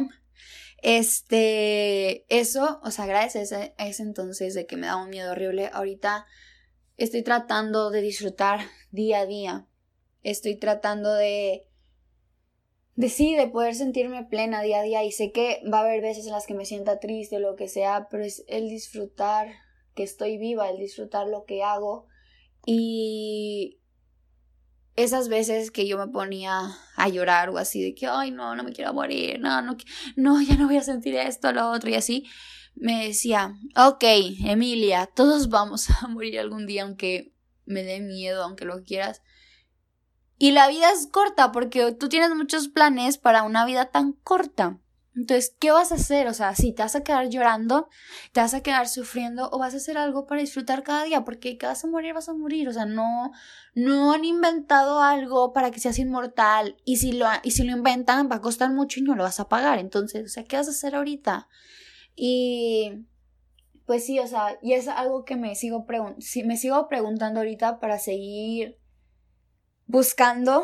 este, 0.82 2.26
eso, 2.36 2.82
o 2.84 2.92
sea, 2.92 3.06
gracias 3.06 3.52
a 3.52 3.64
ese, 3.78 4.04
entonces 4.04 4.56
de 4.56 4.66
que 4.66 4.78
me 4.78 4.88
daba 4.88 5.04
un 5.04 5.12
miedo 5.12 5.32
horrible, 5.32 5.70
ahorita 5.72 6.26
estoy 6.98 7.24
tratando 7.24 7.92
de 7.92 8.02
disfrutar 8.02 8.62
día 8.90 9.20
a 9.20 9.26
día, 9.26 9.68
estoy 10.24 10.56
tratando 10.58 11.14
de 11.14 11.68
de 12.96 13.10
sí, 13.10 13.36
de 13.36 13.48
poder 13.48 13.74
sentirme 13.74 14.26
plena 14.26 14.62
día 14.62 14.82
a 14.82 14.84
día 14.84 15.04
y 15.04 15.12
sé 15.12 15.32
que 15.32 15.62
va 15.72 15.80
a 15.80 15.82
haber 15.82 16.02
veces 16.02 16.26
en 16.26 16.34
las 16.34 16.46
que 16.46 16.54
me 16.54 16.66
sienta 16.66 17.00
triste 17.00 17.38
o 17.38 17.40
lo 17.40 17.56
que 17.56 17.68
sea, 17.68 18.08
pero 18.12 18.24
es 18.24 18.44
el 18.48 18.68
disfrutar 18.70 19.54
que 19.96 20.04
estoy 20.04 20.38
viva, 20.38 20.70
el 20.70 20.78
disfrutar 20.78 21.28
lo 21.28 21.46
que 21.46 21.64
hago 21.64 22.08
y 22.66 23.80
esas 24.96 25.30
veces 25.30 25.72
que 25.72 25.88
yo 25.88 25.98
me 25.98 26.08
ponía 26.08 26.78
a 26.96 27.10
llorar 27.10 27.50
o 27.50 27.58
así 27.58 27.82
de 27.82 27.96
que, 27.96 28.08
ay, 28.08 28.32
no, 28.32 28.56
no 28.56 28.64
me 28.64 28.74
quiero 28.74 28.94
morir, 28.94 29.40
no, 29.40 29.62
no, 29.62 29.78
no, 30.16 30.42
ya 30.42 30.56
no 30.56 30.68
voy 30.68 30.78
a 30.78 30.84
sentir 30.84 31.16
esto, 31.16 31.52
lo 31.52 31.72
otro 31.72 31.90
y 31.90 31.96
así, 31.96 32.28
me 32.76 33.08
decía, 33.08 33.54
ok, 33.76 34.04
Emilia, 34.46 35.08
todos 35.08 35.50
vamos 35.50 35.90
a 35.90 36.08
morir 36.10 36.40
algún 36.40 36.66
día 36.68 36.84
aunque 36.84 37.34
me 37.66 37.84
dé 37.84 38.00
miedo, 38.00 38.44
aunque 38.44 38.66
lo 38.66 38.84
quieras. 38.84 39.22
Y 40.38 40.52
la 40.52 40.68
vida 40.68 40.92
es 40.92 41.08
corta 41.08 41.52
porque 41.52 41.92
tú 41.92 42.10
tienes 42.10 42.32
muchos 42.32 42.68
planes 42.68 43.20
para 43.20 43.44
una 43.44 43.66
vida 43.66 43.92
tan 43.92 44.14
corta. 44.14 44.80
Entonces, 45.14 45.56
¿qué 45.60 45.72
vas 45.72 45.92
a 45.92 45.96
hacer? 45.96 46.28
O 46.28 46.34
sea, 46.34 46.56
si 46.56 46.72
te 46.72 46.84
vas 46.84 46.96
a 46.96 47.04
quedar 47.04 47.28
llorando, 47.30 47.90
te 48.32 48.40
vas 48.40 48.54
a 48.54 48.62
quedar 48.64 48.88
sufriendo 48.88 49.50
o 49.52 49.60
vas 49.60 49.74
a 49.74 49.78
hacer 49.78 49.98
algo 49.98 50.26
para 50.26 50.40
disfrutar 50.40 50.84
cada 50.84 51.04
día, 51.04 51.26
porque 51.26 51.58
que 51.58 51.66
vas 51.66 51.84
a 51.84 51.88
morir, 51.88 52.14
vas 52.14 52.30
a 52.30 52.34
morir. 52.34 52.70
O 52.70 52.74
sea, 52.74 52.86
no, 52.86 53.32
no 53.76 54.14
han 54.14 54.24
inventado 54.24 55.02
algo 55.02 55.52
para 55.52 55.70
que 55.72 55.82
seas 55.82 56.00
inmortal. 56.00 56.78
Y 56.86 56.98
si 56.98 57.12
lo, 57.12 57.28
y 57.44 57.52
si 57.52 57.64
lo 57.64 57.74
inventan, 57.76 58.30
va 58.32 58.38
a 58.38 58.42
costar 58.42 58.72
mucho 58.72 59.00
y 59.00 59.04
no 59.04 59.16
lo 59.16 59.24
vas 59.24 59.42
a 59.42 59.50
pagar. 59.50 59.80
Entonces, 59.80 60.26
o 60.26 60.30
sea, 60.30 60.46
¿qué 60.46 60.56
vas 60.56 60.68
a 60.68 60.72
hacer 60.72 60.96
ahorita? 60.96 61.50
Y 62.16 63.06
pues 63.86 64.06
sí, 64.06 64.20
o 64.20 64.28
sea, 64.28 64.58
y 64.62 64.74
es 64.74 64.88
algo 64.88 65.26
que 65.26 65.36
me 65.36 65.56
sigo, 65.56 65.86
me 66.46 66.56
sigo 66.58 66.88
preguntando 66.88 67.42
ahorita 67.42 67.82
para 67.82 68.00
seguir 68.00 68.78
buscando 69.86 70.64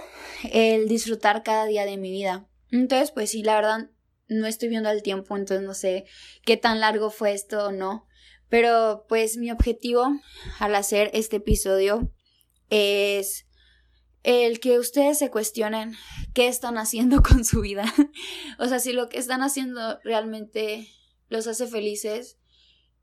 el 0.53 0.87
disfrutar 0.87 1.43
cada 1.43 1.65
día 1.65 1.85
de 1.85 1.97
mi 1.97 2.11
vida. 2.11 2.47
Entonces, 2.71 3.11
pues 3.11 3.31
sí, 3.31 3.43
la 3.43 3.55
verdad, 3.55 3.89
no 4.27 4.47
estoy 4.47 4.69
viendo 4.69 4.89
el 4.89 5.03
tiempo, 5.03 5.35
entonces 5.35 5.65
no 5.65 5.73
sé 5.73 6.05
qué 6.43 6.57
tan 6.57 6.79
largo 6.79 7.09
fue 7.09 7.33
esto 7.33 7.67
o 7.67 7.71
no. 7.71 8.07
Pero 8.49 9.05
pues 9.09 9.37
mi 9.37 9.51
objetivo 9.51 10.07
al 10.59 10.75
hacer 10.75 11.09
este 11.13 11.37
episodio 11.37 12.13
es 12.69 13.45
el 14.23 14.59
que 14.59 14.79
ustedes 14.79 15.19
se 15.19 15.31
cuestionen 15.31 15.95
qué 16.33 16.47
están 16.47 16.77
haciendo 16.77 17.23
con 17.27 17.45
su 17.45 17.61
vida. 17.61 17.85
o 18.59 18.67
sea, 18.67 18.79
si 18.79 18.93
lo 18.93 19.09
que 19.09 19.19
están 19.19 19.41
haciendo 19.41 19.99
realmente 20.03 20.89
los 21.29 21.47
hace 21.47 21.67
felices 21.67 22.37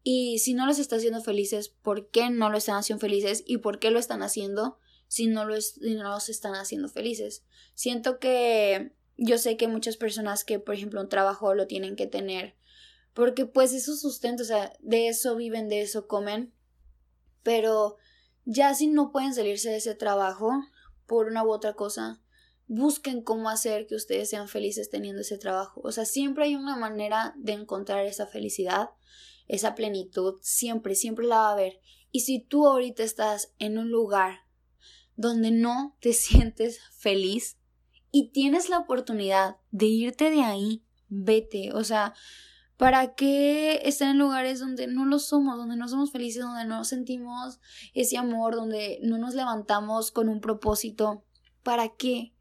y 0.02 0.38
si 0.38 0.54
no 0.54 0.66
los 0.66 0.78
está 0.78 0.96
haciendo 0.96 1.22
felices, 1.22 1.68
¿por 1.68 2.10
qué 2.10 2.30
no 2.30 2.50
lo 2.50 2.58
están 2.58 2.76
haciendo 2.76 3.00
felices 3.00 3.42
y 3.46 3.58
por 3.58 3.78
qué 3.78 3.90
lo 3.90 3.98
están 3.98 4.22
haciendo 4.22 4.78
si 5.08 5.26
no, 5.26 5.46
si 5.60 5.94
no 5.94 6.04
los 6.04 6.28
están 6.28 6.54
haciendo 6.54 6.88
felices? 6.88 7.44
Siento 7.74 8.18
que 8.18 8.92
yo 9.16 9.38
sé 9.38 9.56
que 9.56 9.68
muchas 9.68 9.96
personas 9.96 10.44
que, 10.44 10.58
por 10.58 10.74
ejemplo, 10.74 11.00
un 11.00 11.08
trabajo 11.08 11.54
lo 11.54 11.66
tienen 11.66 11.96
que 11.96 12.06
tener 12.06 12.54
porque 13.14 13.46
pues 13.46 13.72
eso 13.72 13.96
sustento, 13.96 14.42
o 14.42 14.46
sea, 14.46 14.72
de 14.80 15.08
eso 15.08 15.36
viven, 15.36 15.68
de 15.68 15.82
eso 15.82 16.08
comen, 16.08 16.52
pero 17.42 17.96
ya 18.44 18.74
si 18.74 18.88
no 18.88 19.12
pueden 19.12 19.34
salirse 19.34 19.70
de 19.70 19.76
ese 19.76 19.94
trabajo 19.94 20.50
por 21.06 21.28
una 21.28 21.44
u 21.44 21.52
otra 21.52 21.74
cosa, 21.74 22.20
busquen 22.66 23.22
cómo 23.22 23.48
hacer 23.48 23.86
que 23.86 23.94
ustedes 23.94 24.28
sean 24.30 24.48
felices 24.48 24.90
teniendo 24.90 25.20
ese 25.22 25.38
trabajo. 25.38 25.80
O 25.84 25.92
sea, 25.92 26.04
siempre 26.04 26.44
hay 26.44 26.56
una 26.56 26.76
manera 26.76 27.34
de 27.36 27.52
encontrar 27.52 28.04
esa 28.04 28.26
felicidad, 28.26 28.90
esa 29.46 29.76
plenitud, 29.76 30.40
siempre, 30.42 30.96
siempre 30.96 31.26
la 31.26 31.36
va 31.36 31.48
a 31.50 31.52
haber. 31.52 31.80
Y 32.10 32.20
si 32.20 32.40
tú 32.40 32.66
ahorita 32.66 33.04
estás 33.04 33.52
en 33.58 33.78
un 33.78 33.90
lugar 33.90 34.40
donde 35.14 35.52
no 35.52 35.96
te 36.00 36.12
sientes 36.12 36.80
feliz, 36.98 37.58
y 38.14 38.28
tienes 38.28 38.68
la 38.68 38.78
oportunidad 38.78 39.56
de 39.72 39.86
irte 39.86 40.30
de 40.30 40.42
ahí, 40.42 40.84
vete. 41.08 41.72
O 41.72 41.82
sea, 41.82 42.14
¿para 42.76 43.16
qué 43.16 43.80
estar 43.82 44.08
en 44.08 44.18
lugares 44.18 44.60
donde 44.60 44.86
no 44.86 45.04
lo 45.04 45.18
somos, 45.18 45.56
donde 45.56 45.74
no 45.74 45.88
somos 45.88 46.12
felices, 46.12 46.44
donde 46.44 46.64
no 46.64 46.84
sentimos 46.84 47.58
ese 47.92 48.16
amor, 48.16 48.54
donde 48.54 49.00
no 49.02 49.18
nos 49.18 49.34
levantamos 49.34 50.12
con 50.12 50.28
un 50.28 50.40
propósito? 50.40 51.24
¿Para 51.64 51.88
qué? 51.88 52.32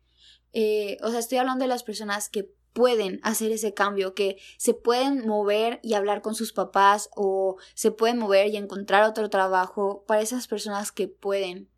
Eh, 0.51 0.99
o 1.01 1.09
sea, 1.09 1.17
estoy 1.17 1.39
hablando 1.39 1.63
de 1.63 1.69
las 1.69 1.81
personas 1.81 2.29
que 2.29 2.53
pueden 2.73 3.19
hacer 3.23 3.51
ese 3.51 3.73
cambio, 3.73 4.13
que 4.13 4.37
se 4.59 4.75
pueden 4.75 5.27
mover 5.27 5.79
y 5.81 5.95
hablar 5.95 6.21
con 6.21 6.35
sus 6.35 6.53
papás 6.53 7.09
o 7.15 7.57
se 7.73 7.89
pueden 7.89 8.19
mover 8.19 8.45
y 8.49 8.57
encontrar 8.57 9.09
otro 9.09 9.27
trabajo 9.31 10.03
para 10.05 10.21
esas 10.21 10.47
personas 10.47 10.91
que 10.91 11.07
pueden. 11.07 11.72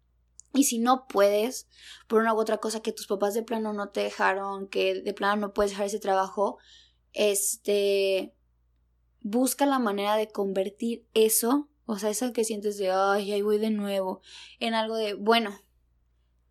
Y 0.55 0.63
si 0.63 0.79
no 0.79 1.07
puedes, 1.07 1.67
por 2.07 2.21
una 2.21 2.33
u 2.33 2.39
otra 2.39 2.57
cosa 2.57 2.81
que 2.81 2.93
tus 2.93 3.07
papás 3.07 3.33
de 3.33 3.43
plano 3.43 3.73
no 3.73 3.89
te 3.89 4.01
dejaron, 4.01 4.67
que 4.67 5.01
de 5.01 5.13
plano 5.13 5.35
no 5.35 5.53
puedes 5.53 5.71
dejar 5.71 5.87
ese 5.87 5.99
trabajo, 5.99 6.57
este, 7.13 8.33
busca 9.21 9.65
la 9.65 9.79
manera 9.79 10.15
de 10.15 10.29
convertir 10.29 11.05
eso, 11.13 11.69
o 11.85 11.99
sea, 11.99 12.09
eso 12.09 12.31
que 12.33 12.43
sientes 12.43 12.77
de, 12.77 12.91
ay, 12.91 13.31
ahí 13.31 13.41
voy 13.41 13.57
de 13.57 13.69
nuevo, 13.69 14.21
en 14.59 14.73
algo 14.73 14.95
de, 14.95 15.13
bueno, 15.13 15.61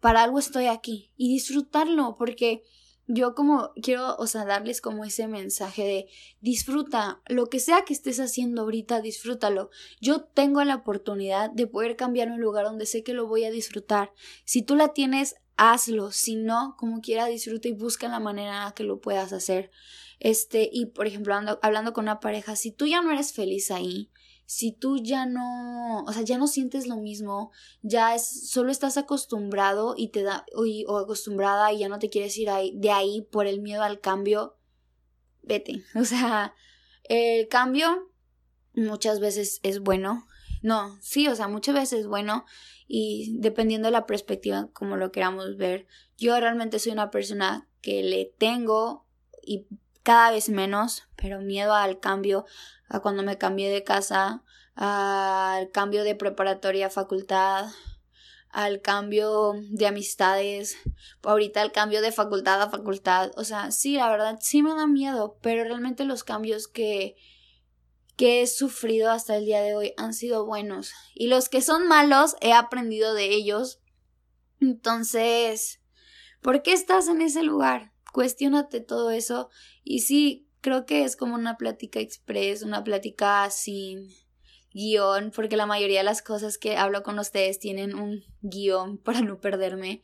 para 0.00 0.22
algo 0.22 0.38
estoy 0.38 0.66
aquí 0.66 1.12
y 1.16 1.32
disfrutarlo, 1.32 2.16
porque 2.18 2.62
yo 3.06 3.34
como 3.34 3.72
quiero, 3.82 4.16
o 4.16 4.26
sea, 4.26 4.44
darles 4.44 4.80
como 4.80 5.04
ese 5.04 5.28
mensaje 5.28 5.82
de 5.82 6.06
disfruta 6.40 7.20
lo 7.26 7.46
que 7.46 7.60
sea 7.60 7.84
que 7.84 7.92
estés 7.92 8.18
haciendo 8.20 8.62
ahorita, 8.62 9.00
disfrútalo. 9.00 9.70
Yo 10.00 10.22
tengo 10.22 10.62
la 10.64 10.76
oportunidad 10.76 11.50
de 11.50 11.66
poder 11.66 11.96
cambiar 11.96 12.30
un 12.30 12.40
lugar 12.40 12.64
donde 12.64 12.86
sé 12.86 13.02
que 13.02 13.12
lo 13.12 13.26
voy 13.26 13.44
a 13.44 13.50
disfrutar. 13.50 14.12
Si 14.44 14.62
tú 14.62 14.74
la 14.76 14.88
tienes, 14.88 15.36
hazlo. 15.56 16.10
Si 16.12 16.36
no, 16.36 16.76
como 16.78 17.00
quiera, 17.00 17.26
disfruta 17.26 17.68
y 17.68 17.72
busca 17.72 18.08
la 18.08 18.20
manera 18.20 18.72
que 18.74 18.84
lo 18.84 19.00
puedas 19.00 19.32
hacer. 19.32 19.70
Este, 20.20 20.68
y 20.72 20.86
por 20.86 21.06
ejemplo, 21.06 21.34
hablando 21.62 21.92
con 21.92 22.04
una 22.04 22.20
pareja, 22.20 22.56
si 22.56 22.72
tú 22.72 22.86
ya 22.86 23.02
no 23.02 23.10
eres 23.10 23.32
feliz 23.32 23.70
ahí, 23.70 24.10
si 24.46 24.72
tú 24.72 24.98
ya 24.98 25.26
no, 25.26 26.04
o 26.04 26.12
sea, 26.12 26.22
ya 26.22 26.38
no 26.38 26.46
sientes 26.46 26.86
lo 26.86 26.96
mismo, 26.96 27.50
ya 27.82 28.14
es, 28.14 28.50
solo 28.50 28.70
estás 28.70 28.96
acostumbrado 28.96 29.94
y 29.96 30.08
te 30.08 30.22
da, 30.22 30.44
o, 30.54 30.98
acostumbrada 30.98 31.72
y 31.72 31.78
ya 31.78 31.88
no 31.88 31.98
te 31.98 32.10
quieres 32.10 32.36
ir 32.38 32.50
ahí, 32.50 32.72
de 32.76 32.90
ahí 32.90 33.22
por 33.22 33.46
el 33.46 33.60
miedo 33.60 33.82
al 33.82 34.00
cambio, 34.00 34.56
vete. 35.42 35.82
O 35.94 36.04
sea, 36.04 36.54
el 37.04 37.48
cambio 37.48 38.10
muchas 38.74 39.20
veces 39.20 39.60
es 39.62 39.80
bueno. 39.80 40.26
No, 40.62 40.98
sí, 41.02 41.28
o 41.28 41.34
sea, 41.34 41.48
muchas 41.48 41.74
veces 41.74 42.00
es 42.00 42.06
bueno 42.06 42.46
y 42.86 43.36
dependiendo 43.38 43.88
de 43.88 43.92
la 43.92 44.06
perspectiva 44.06 44.70
como 44.72 44.96
lo 44.96 45.12
queramos 45.12 45.56
ver, 45.56 45.86
yo 46.16 46.38
realmente 46.40 46.78
soy 46.78 46.92
una 46.92 47.10
persona 47.10 47.68
que 47.82 48.02
le 48.02 48.32
tengo 48.38 49.06
y 49.42 49.66
cada 50.04 50.30
vez 50.30 50.50
menos, 50.50 51.08
pero 51.16 51.40
miedo 51.40 51.74
al 51.74 51.98
cambio, 51.98 52.44
a 52.88 53.00
cuando 53.00 53.24
me 53.24 53.38
cambié 53.38 53.70
de 53.70 53.82
casa, 53.82 54.44
al 54.76 55.70
cambio 55.70 56.04
de 56.04 56.14
preparatoria 56.14 56.86
a 56.86 56.90
facultad, 56.90 57.66
al 58.50 58.82
cambio 58.82 59.54
de 59.70 59.86
amistades, 59.86 60.76
ahorita 61.22 61.62
al 61.62 61.72
cambio 61.72 62.02
de 62.02 62.12
facultad 62.12 62.60
a 62.60 62.70
facultad. 62.70 63.32
O 63.36 63.44
sea, 63.44 63.70
sí, 63.72 63.96
la 63.96 64.10
verdad 64.10 64.38
sí 64.40 64.62
me 64.62 64.74
da 64.74 64.86
miedo, 64.86 65.38
pero 65.40 65.64
realmente 65.64 66.04
los 66.04 66.22
cambios 66.22 66.68
que, 66.68 67.16
que 68.16 68.42
he 68.42 68.46
sufrido 68.46 69.10
hasta 69.10 69.36
el 69.36 69.46
día 69.46 69.62
de 69.62 69.74
hoy 69.74 69.94
han 69.96 70.12
sido 70.12 70.44
buenos. 70.44 70.92
Y 71.14 71.28
los 71.28 71.48
que 71.48 71.62
son 71.62 71.88
malos 71.88 72.36
he 72.42 72.52
aprendido 72.52 73.14
de 73.14 73.30
ellos. 73.30 73.80
Entonces, 74.60 75.80
¿por 76.42 76.62
qué 76.62 76.74
estás 76.74 77.08
en 77.08 77.22
ese 77.22 77.42
lugar? 77.42 77.93
Cuestiónate 78.14 78.78
todo 78.78 79.10
eso. 79.10 79.50
Y 79.82 80.02
sí, 80.02 80.46
creo 80.60 80.86
que 80.86 81.02
es 81.02 81.16
como 81.16 81.34
una 81.34 81.56
plática 81.56 81.98
express, 81.98 82.62
una 82.62 82.84
plática 82.84 83.50
sin 83.50 84.08
guion, 84.72 85.32
porque 85.34 85.56
la 85.56 85.66
mayoría 85.66 85.98
de 85.98 86.04
las 86.04 86.22
cosas 86.22 86.56
que 86.56 86.76
hablo 86.76 87.02
con 87.02 87.18
ustedes 87.18 87.58
tienen 87.58 87.96
un 87.96 88.22
guion 88.40 88.98
para 89.04 89.20
no 89.20 89.40
perderme. 89.40 90.00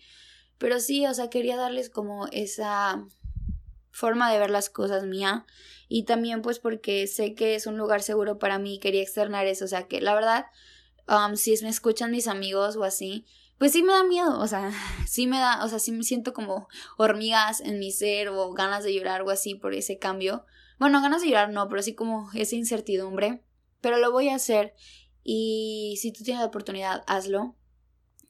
Pero 0.58 0.80
sí, 0.80 1.06
o 1.06 1.14
sea, 1.14 1.30
quería 1.30 1.56
darles 1.56 1.88
como 1.88 2.26
esa 2.32 3.06
forma 3.92 4.32
de 4.32 4.40
ver 4.40 4.50
las 4.50 4.70
cosas 4.70 5.04
mía 5.04 5.46
y 5.88 6.02
también 6.02 6.42
pues 6.42 6.58
porque 6.58 7.06
sé 7.06 7.36
que 7.36 7.54
es 7.54 7.68
un 7.68 7.78
lugar 7.78 8.02
seguro 8.02 8.40
para 8.40 8.58
mí 8.58 8.80
quería 8.80 9.02
externar 9.02 9.46
eso, 9.46 9.66
o 9.66 9.68
sea 9.68 9.86
que 9.86 10.00
la 10.00 10.14
verdad, 10.14 10.46
um, 11.08 11.36
si 11.36 11.54
me 11.62 11.68
escuchan 11.68 12.10
mis 12.10 12.26
amigos 12.26 12.76
o 12.76 12.82
así, 12.82 13.24
pues 13.60 13.72
sí 13.72 13.82
me 13.82 13.92
da 13.92 14.04
miedo, 14.04 14.40
o 14.40 14.46
sea, 14.48 14.72
sí 15.06 15.26
me 15.26 15.38
da, 15.38 15.62
o 15.62 15.68
sea, 15.68 15.78
sí 15.78 15.92
me 15.92 16.02
siento 16.02 16.32
como 16.32 16.66
hormigas 16.96 17.60
en 17.60 17.78
mi 17.78 17.92
ser 17.92 18.30
o 18.30 18.52
ganas 18.54 18.84
de 18.84 18.94
llorar 18.94 19.20
o 19.20 19.28
así 19.28 19.54
por 19.54 19.74
ese 19.74 19.98
cambio. 19.98 20.46
Bueno, 20.78 21.02
ganas 21.02 21.20
de 21.20 21.28
llorar 21.28 21.50
no, 21.50 21.68
pero 21.68 21.82
sí 21.82 21.94
como 21.94 22.30
esa 22.32 22.56
incertidumbre. 22.56 23.44
Pero 23.82 23.98
lo 23.98 24.10
voy 24.12 24.30
a 24.30 24.36
hacer 24.36 24.74
y 25.22 25.98
si 26.00 26.10
tú 26.10 26.24
tienes 26.24 26.40
la 26.40 26.46
oportunidad, 26.46 27.04
hazlo. 27.06 27.54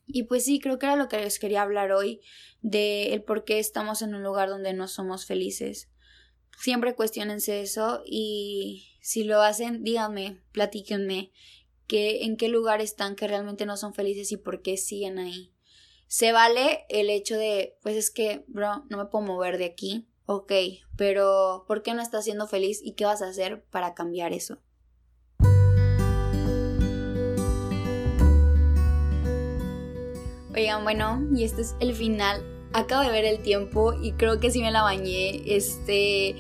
Y 0.04 0.24
pues 0.24 0.44
sí, 0.44 0.58
creo 0.58 0.80
que 0.80 0.86
era 0.86 0.96
lo 0.96 1.08
que 1.08 1.18
les 1.18 1.38
quería 1.38 1.62
hablar 1.62 1.92
hoy 1.92 2.20
de 2.60 3.14
el 3.14 3.22
por 3.22 3.44
qué 3.44 3.60
estamos 3.60 4.02
en 4.02 4.16
un 4.16 4.24
lugar 4.24 4.48
donde 4.48 4.72
no 4.72 4.88
somos 4.88 5.26
felices. 5.26 5.92
Siempre 6.58 6.96
cuestionense 6.96 7.60
eso 7.60 8.02
y 8.04 8.98
si 9.00 9.22
lo 9.22 9.42
hacen, 9.42 9.84
díganme, 9.84 10.42
platíquenme 10.50 11.30
en 11.92 12.37
qué 12.37 12.48
lugar 12.48 12.81
están 12.81 13.16
que 13.16 13.29
realmente 13.29 13.66
no 13.66 13.76
son 13.76 13.94
felices 13.94 14.33
y 14.33 14.37
por 14.37 14.62
qué 14.62 14.76
siguen 14.76 15.18
ahí. 15.18 15.53
Se 16.07 16.33
vale 16.33 16.87
el 16.88 17.11
hecho 17.11 17.37
de, 17.37 17.79
pues 17.83 17.96
es 17.96 18.11
que, 18.11 18.44
bro, 18.48 18.85
no 18.88 18.96
me 18.96 19.07
puedo 19.07 19.24
mover 19.24 19.59
de 19.59 19.66
aquí. 19.66 20.09
Ok, 20.26 20.53
pero 20.96 21.64
¿por 21.66 21.83
qué 21.83 21.94
no 21.94 22.03
estás 22.03 22.24
siendo 22.24 22.46
feliz 22.46 22.81
y 22.83 22.92
qué 22.92 23.05
vas 23.05 23.22
a 23.22 23.29
hacer 23.29 23.64
para 23.70 23.94
cambiar 23.94 24.33
eso? 24.33 24.59
Oigan, 30.55 30.83
bueno, 30.83 31.26
y 31.35 31.44
este 31.44 31.62
es 31.62 31.76
el 31.81 31.94
final. 31.94 32.44
Acabo 32.72 33.03
de 33.03 33.11
ver 33.11 33.24
el 33.24 33.42
tiempo 33.42 33.94
y 33.94 34.12
creo 34.12 34.40
que 34.40 34.50
sí 34.50 34.61
me 34.61 34.70
la 34.70 34.83
bañé. 34.83 35.42
Este, 35.46 36.35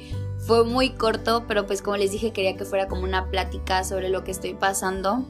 fue 0.46 0.64
muy 0.64 0.90
corto, 0.90 1.44
pero 1.46 1.66
pues 1.66 1.82
como 1.82 1.96
les 1.96 2.12
dije 2.12 2.32
quería 2.32 2.56
que 2.56 2.64
fuera 2.64 2.88
como 2.88 3.02
una 3.02 3.30
plática 3.30 3.84
sobre 3.84 4.08
lo 4.08 4.24
que 4.24 4.30
estoy 4.30 4.54
pasando 4.54 5.24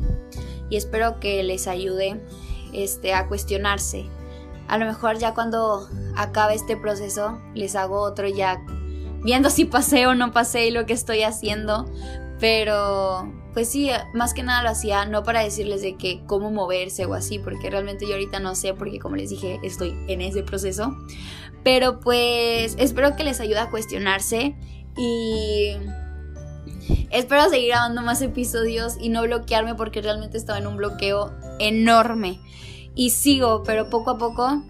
y 0.68 0.76
espero 0.76 1.20
que 1.20 1.42
les 1.42 1.66
ayude 1.66 2.20
este, 2.72 3.12
a 3.12 3.26
cuestionarse. 3.28 4.06
A 4.68 4.78
lo 4.78 4.86
mejor 4.86 5.18
ya 5.18 5.34
cuando 5.34 5.88
acabe 6.16 6.54
este 6.54 6.76
proceso 6.76 7.40
les 7.54 7.74
hago 7.74 8.00
otro 8.00 8.28
ya 8.28 8.64
viendo 9.22 9.50
si 9.50 9.64
pasé 9.64 10.06
o 10.06 10.14
no 10.14 10.32
pasé 10.32 10.66
y 10.66 10.70
lo 10.70 10.86
que 10.86 10.92
estoy 10.92 11.22
haciendo. 11.22 11.86
Pero, 12.38 13.30
pues 13.52 13.68
sí, 13.68 13.90
más 14.14 14.32
que 14.32 14.42
nada 14.42 14.62
lo 14.62 14.70
hacía 14.70 15.04
no 15.04 15.22
para 15.24 15.42
decirles 15.42 15.82
de 15.82 15.96
que 15.96 16.22
cómo 16.26 16.50
moverse 16.50 17.04
o 17.04 17.12
así, 17.12 17.38
porque 17.38 17.68
realmente 17.68 18.06
yo 18.06 18.14
ahorita 18.14 18.40
no 18.40 18.54
sé, 18.54 18.72
porque 18.72 18.98
como 18.98 19.16
les 19.16 19.28
dije, 19.28 19.60
estoy 19.62 19.94
en 20.08 20.22
ese 20.22 20.42
proceso. 20.42 20.96
Pero 21.62 22.00
pues 22.00 22.76
espero 22.78 23.14
que 23.14 23.24
les 23.24 23.40
ayude 23.40 23.58
a 23.58 23.70
cuestionarse 23.70 24.56
y 24.96 25.76
espero 27.11 27.48
seguir 27.48 27.70
grabando 27.70 28.03
más 28.03 28.22
episodios 28.22 28.96
y 29.00 29.09
no 29.09 29.22
bloquearme 29.22 29.74
porque 29.74 30.03
realmente 30.03 30.38
estaba 30.38 30.59
en 30.59 30.66
un 30.66 30.76
bloqueo 30.76 31.33
enorme. 31.59 32.40
Y 32.94 33.11
sigo, 33.11 33.62
pero 33.62 33.88
poco 33.88 34.11
a 34.11 34.18
poco 34.18 34.62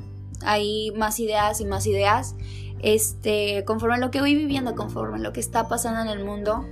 hay 0.42 0.92
más 0.92 1.20
ideas 1.20 1.60
y 1.60 1.64
más 1.64 1.86
ideas. 1.86 2.34
Este, 2.82 3.64
conforme 3.66 3.96
a 3.96 3.98
lo 3.98 4.10
que 4.10 4.20
voy 4.20 4.34
viviendo, 4.34 4.74
conforme 4.74 5.18
a 5.18 5.20
lo 5.20 5.32
que 5.32 5.40
está 5.40 5.68
pasando 5.68 6.00
en 6.00 6.08
el 6.08 6.24
mundo, 6.24 6.64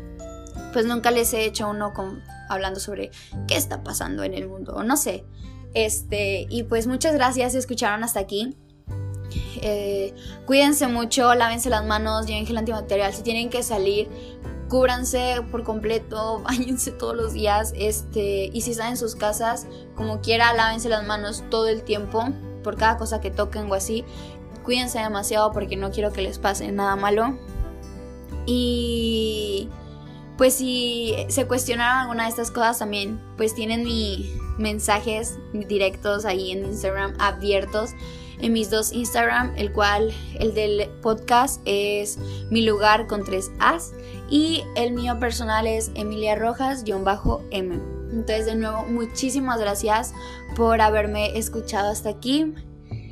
pues 0.72 0.86
nunca 0.86 1.10
les 1.10 1.32
he 1.34 1.44
hecho 1.44 1.68
uno 1.68 1.92
con, 1.92 2.22
hablando 2.48 2.80
sobre 2.80 3.10
qué 3.46 3.56
está 3.56 3.82
pasando 3.82 4.22
en 4.24 4.34
el 4.34 4.48
mundo, 4.48 4.82
no 4.82 4.96
sé. 4.96 5.24
Este, 5.74 6.46
y 6.48 6.62
pues 6.62 6.86
muchas 6.86 7.14
gracias 7.14 7.52
si 7.52 7.58
escucharon 7.58 8.04
hasta 8.04 8.20
aquí. 8.20 8.56
Eh, 9.60 10.14
cuídense 10.46 10.86
mucho, 10.86 11.34
lávense 11.34 11.70
las 11.70 11.84
manos, 11.84 12.26
lleven 12.26 12.46
gel 12.46 12.58
antibacterial. 12.58 13.12
Si 13.12 13.22
tienen 13.22 13.50
que 13.50 13.62
salir, 13.62 14.08
cúbranse 14.68 15.42
por 15.50 15.64
completo, 15.64 16.40
bañense 16.44 16.90
todos 16.92 17.16
los 17.16 17.32
días. 17.32 17.72
Este, 17.76 18.50
y 18.52 18.60
si 18.60 18.72
están 18.72 18.90
en 18.90 18.96
sus 18.96 19.16
casas, 19.16 19.66
como 19.94 20.20
quiera, 20.20 20.52
lávense 20.52 20.88
las 20.88 21.06
manos 21.06 21.44
todo 21.50 21.68
el 21.68 21.82
tiempo 21.82 22.28
por 22.62 22.76
cada 22.76 22.96
cosa 22.96 23.20
que 23.20 23.30
toquen 23.30 23.70
o 23.70 23.74
así. 23.74 24.04
Cuídense 24.64 24.98
demasiado 24.98 25.52
porque 25.52 25.76
no 25.76 25.90
quiero 25.90 26.12
que 26.12 26.22
les 26.22 26.38
pase 26.38 26.70
nada 26.72 26.96
malo. 26.96 27.38
Y 28.46 29.68
pues 30.36 30.54
si 30.54 31.14
se 31.28 31.46
cuestionaron 31.46 32.02
alguna 32.02 32.24
de 32.24 32.30
estas 32.30 32.50
cosas 32.50 32.78
también, 32.78 33.20
pues 33.36 33.54
tienen 33.54 33.82
mis 33.82 34.30
mensajes 34.56 35.38
directos 35.52 36.24
ahí 36.24 36.52
en 36.52 36.64
Instagram 36.64 37.14
abiertos 37.18 37.90
en 38.40 38.52
mis 38.52 38.70
dos 38.70 38.92
Instagram, 38.92 39.54
el 39.56 39.72
cual 39.72 40.12
el 40.38 40.54
del 40.54 40.88
podcast 41.02 41.60
es 41.64 42.18
mi 42.50 42.62
lugar 42.62 43.06
con 43.06 43.24
tres 43.24 43.50
As 43.58 43.92
y 44.30 44.64
el 44.76 44.92
mío 44.92 45.18
personal 45.18 45.66
es 45.66 45.90
Emilia 45.94 46.36
Rojas-M. 46.36 47.80
Entonces 48.10 48.46
de 48.46 48.54
nuevo 48.54 48.84
muchísimas 48.84 49.60
gracias 49.60 50.14
por 50.56 50.80
haberme 50.80 51.36
escuchado 51.38 51.90
hasta 51.90 52.08
aquí 52.08 52.54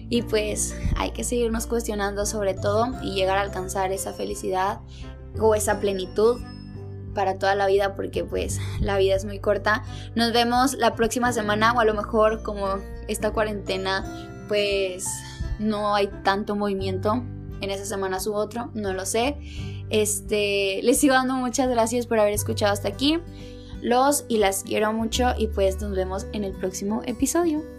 y 0.09 0.23
pues 0.23 0.75
hay 0.97 1.11
que 1.11 1.25
seguirnos 1.25 1.67
cuestionando 1.67 2.27
sobre 2.27 2.55
todo 2.55 2.89
y 3.03 3.15
llegar 3.15 3.39
a 3.39 3.43
alcanzar 3.43 3.93
esa 3.93 4.13
felicidad 4.13 4.81
o 5.39 5.55
esa 5.55 5.81
plenitud 5.81 6.41
para 7.15 7.39
toda 7.39 7.55
la 7.55 7.67
vida 7.67 7.97
porque 7.97 8.25
pues 8.25 8.61
la 8.81 8.99
vida 8.99 9.17
es 9.17 9.25
muy 9.25 9.41
corta. 9.41 9.83
Nos 10.15 10.33
vemos 10.33 10.75
la 10.75 10.95
próxima 10.95 11.33
semana 11.33 11.73
o 11.73 11.81
a 11.81 11.85
lo 11.85 11.95
mejor 11.95 12.43
como 12.43 12.77
esta 13.09 13.33
cuarentena 13.33 14.36
pues 14.49 15.07
no 15.59 15.95
hay 15.95 16.09
tanto 16.23 16.57
movimiento 16.57 17.23
en 17.61 17.71
esa 17.71 17.85
semana 17.85 18.19
u 18.27 18.33
otro, 18.35 18.71
no 18.75 18.93
lo 18.93 19.07
sé. 19.07 19.37
Este, 19.91 20.81
les 20.83 20.99
sigo 20.99 21.15
dando 21.15 21.35
muchas 21.35 21.69
gracias 21.69 22.07
por 22.07 22.19
haber 22.19 22.33
escuchado 22.33 22.73
hasta 22.73 22.89
aquí. 22.89 23.19
Los 23.83 24.25
y 24.29 24.39
las 24.39 24.63
quiero 24.63 24.93
mucho 24.93 25.35
y 25.39 25.49
pues 25.49 25.81
nos 25.81 25.93
vemos 25.93 26.27
en 26.33 26.45
el 26.45 26.53
próximo 26.53 27.03
episodio. 27.07 27.76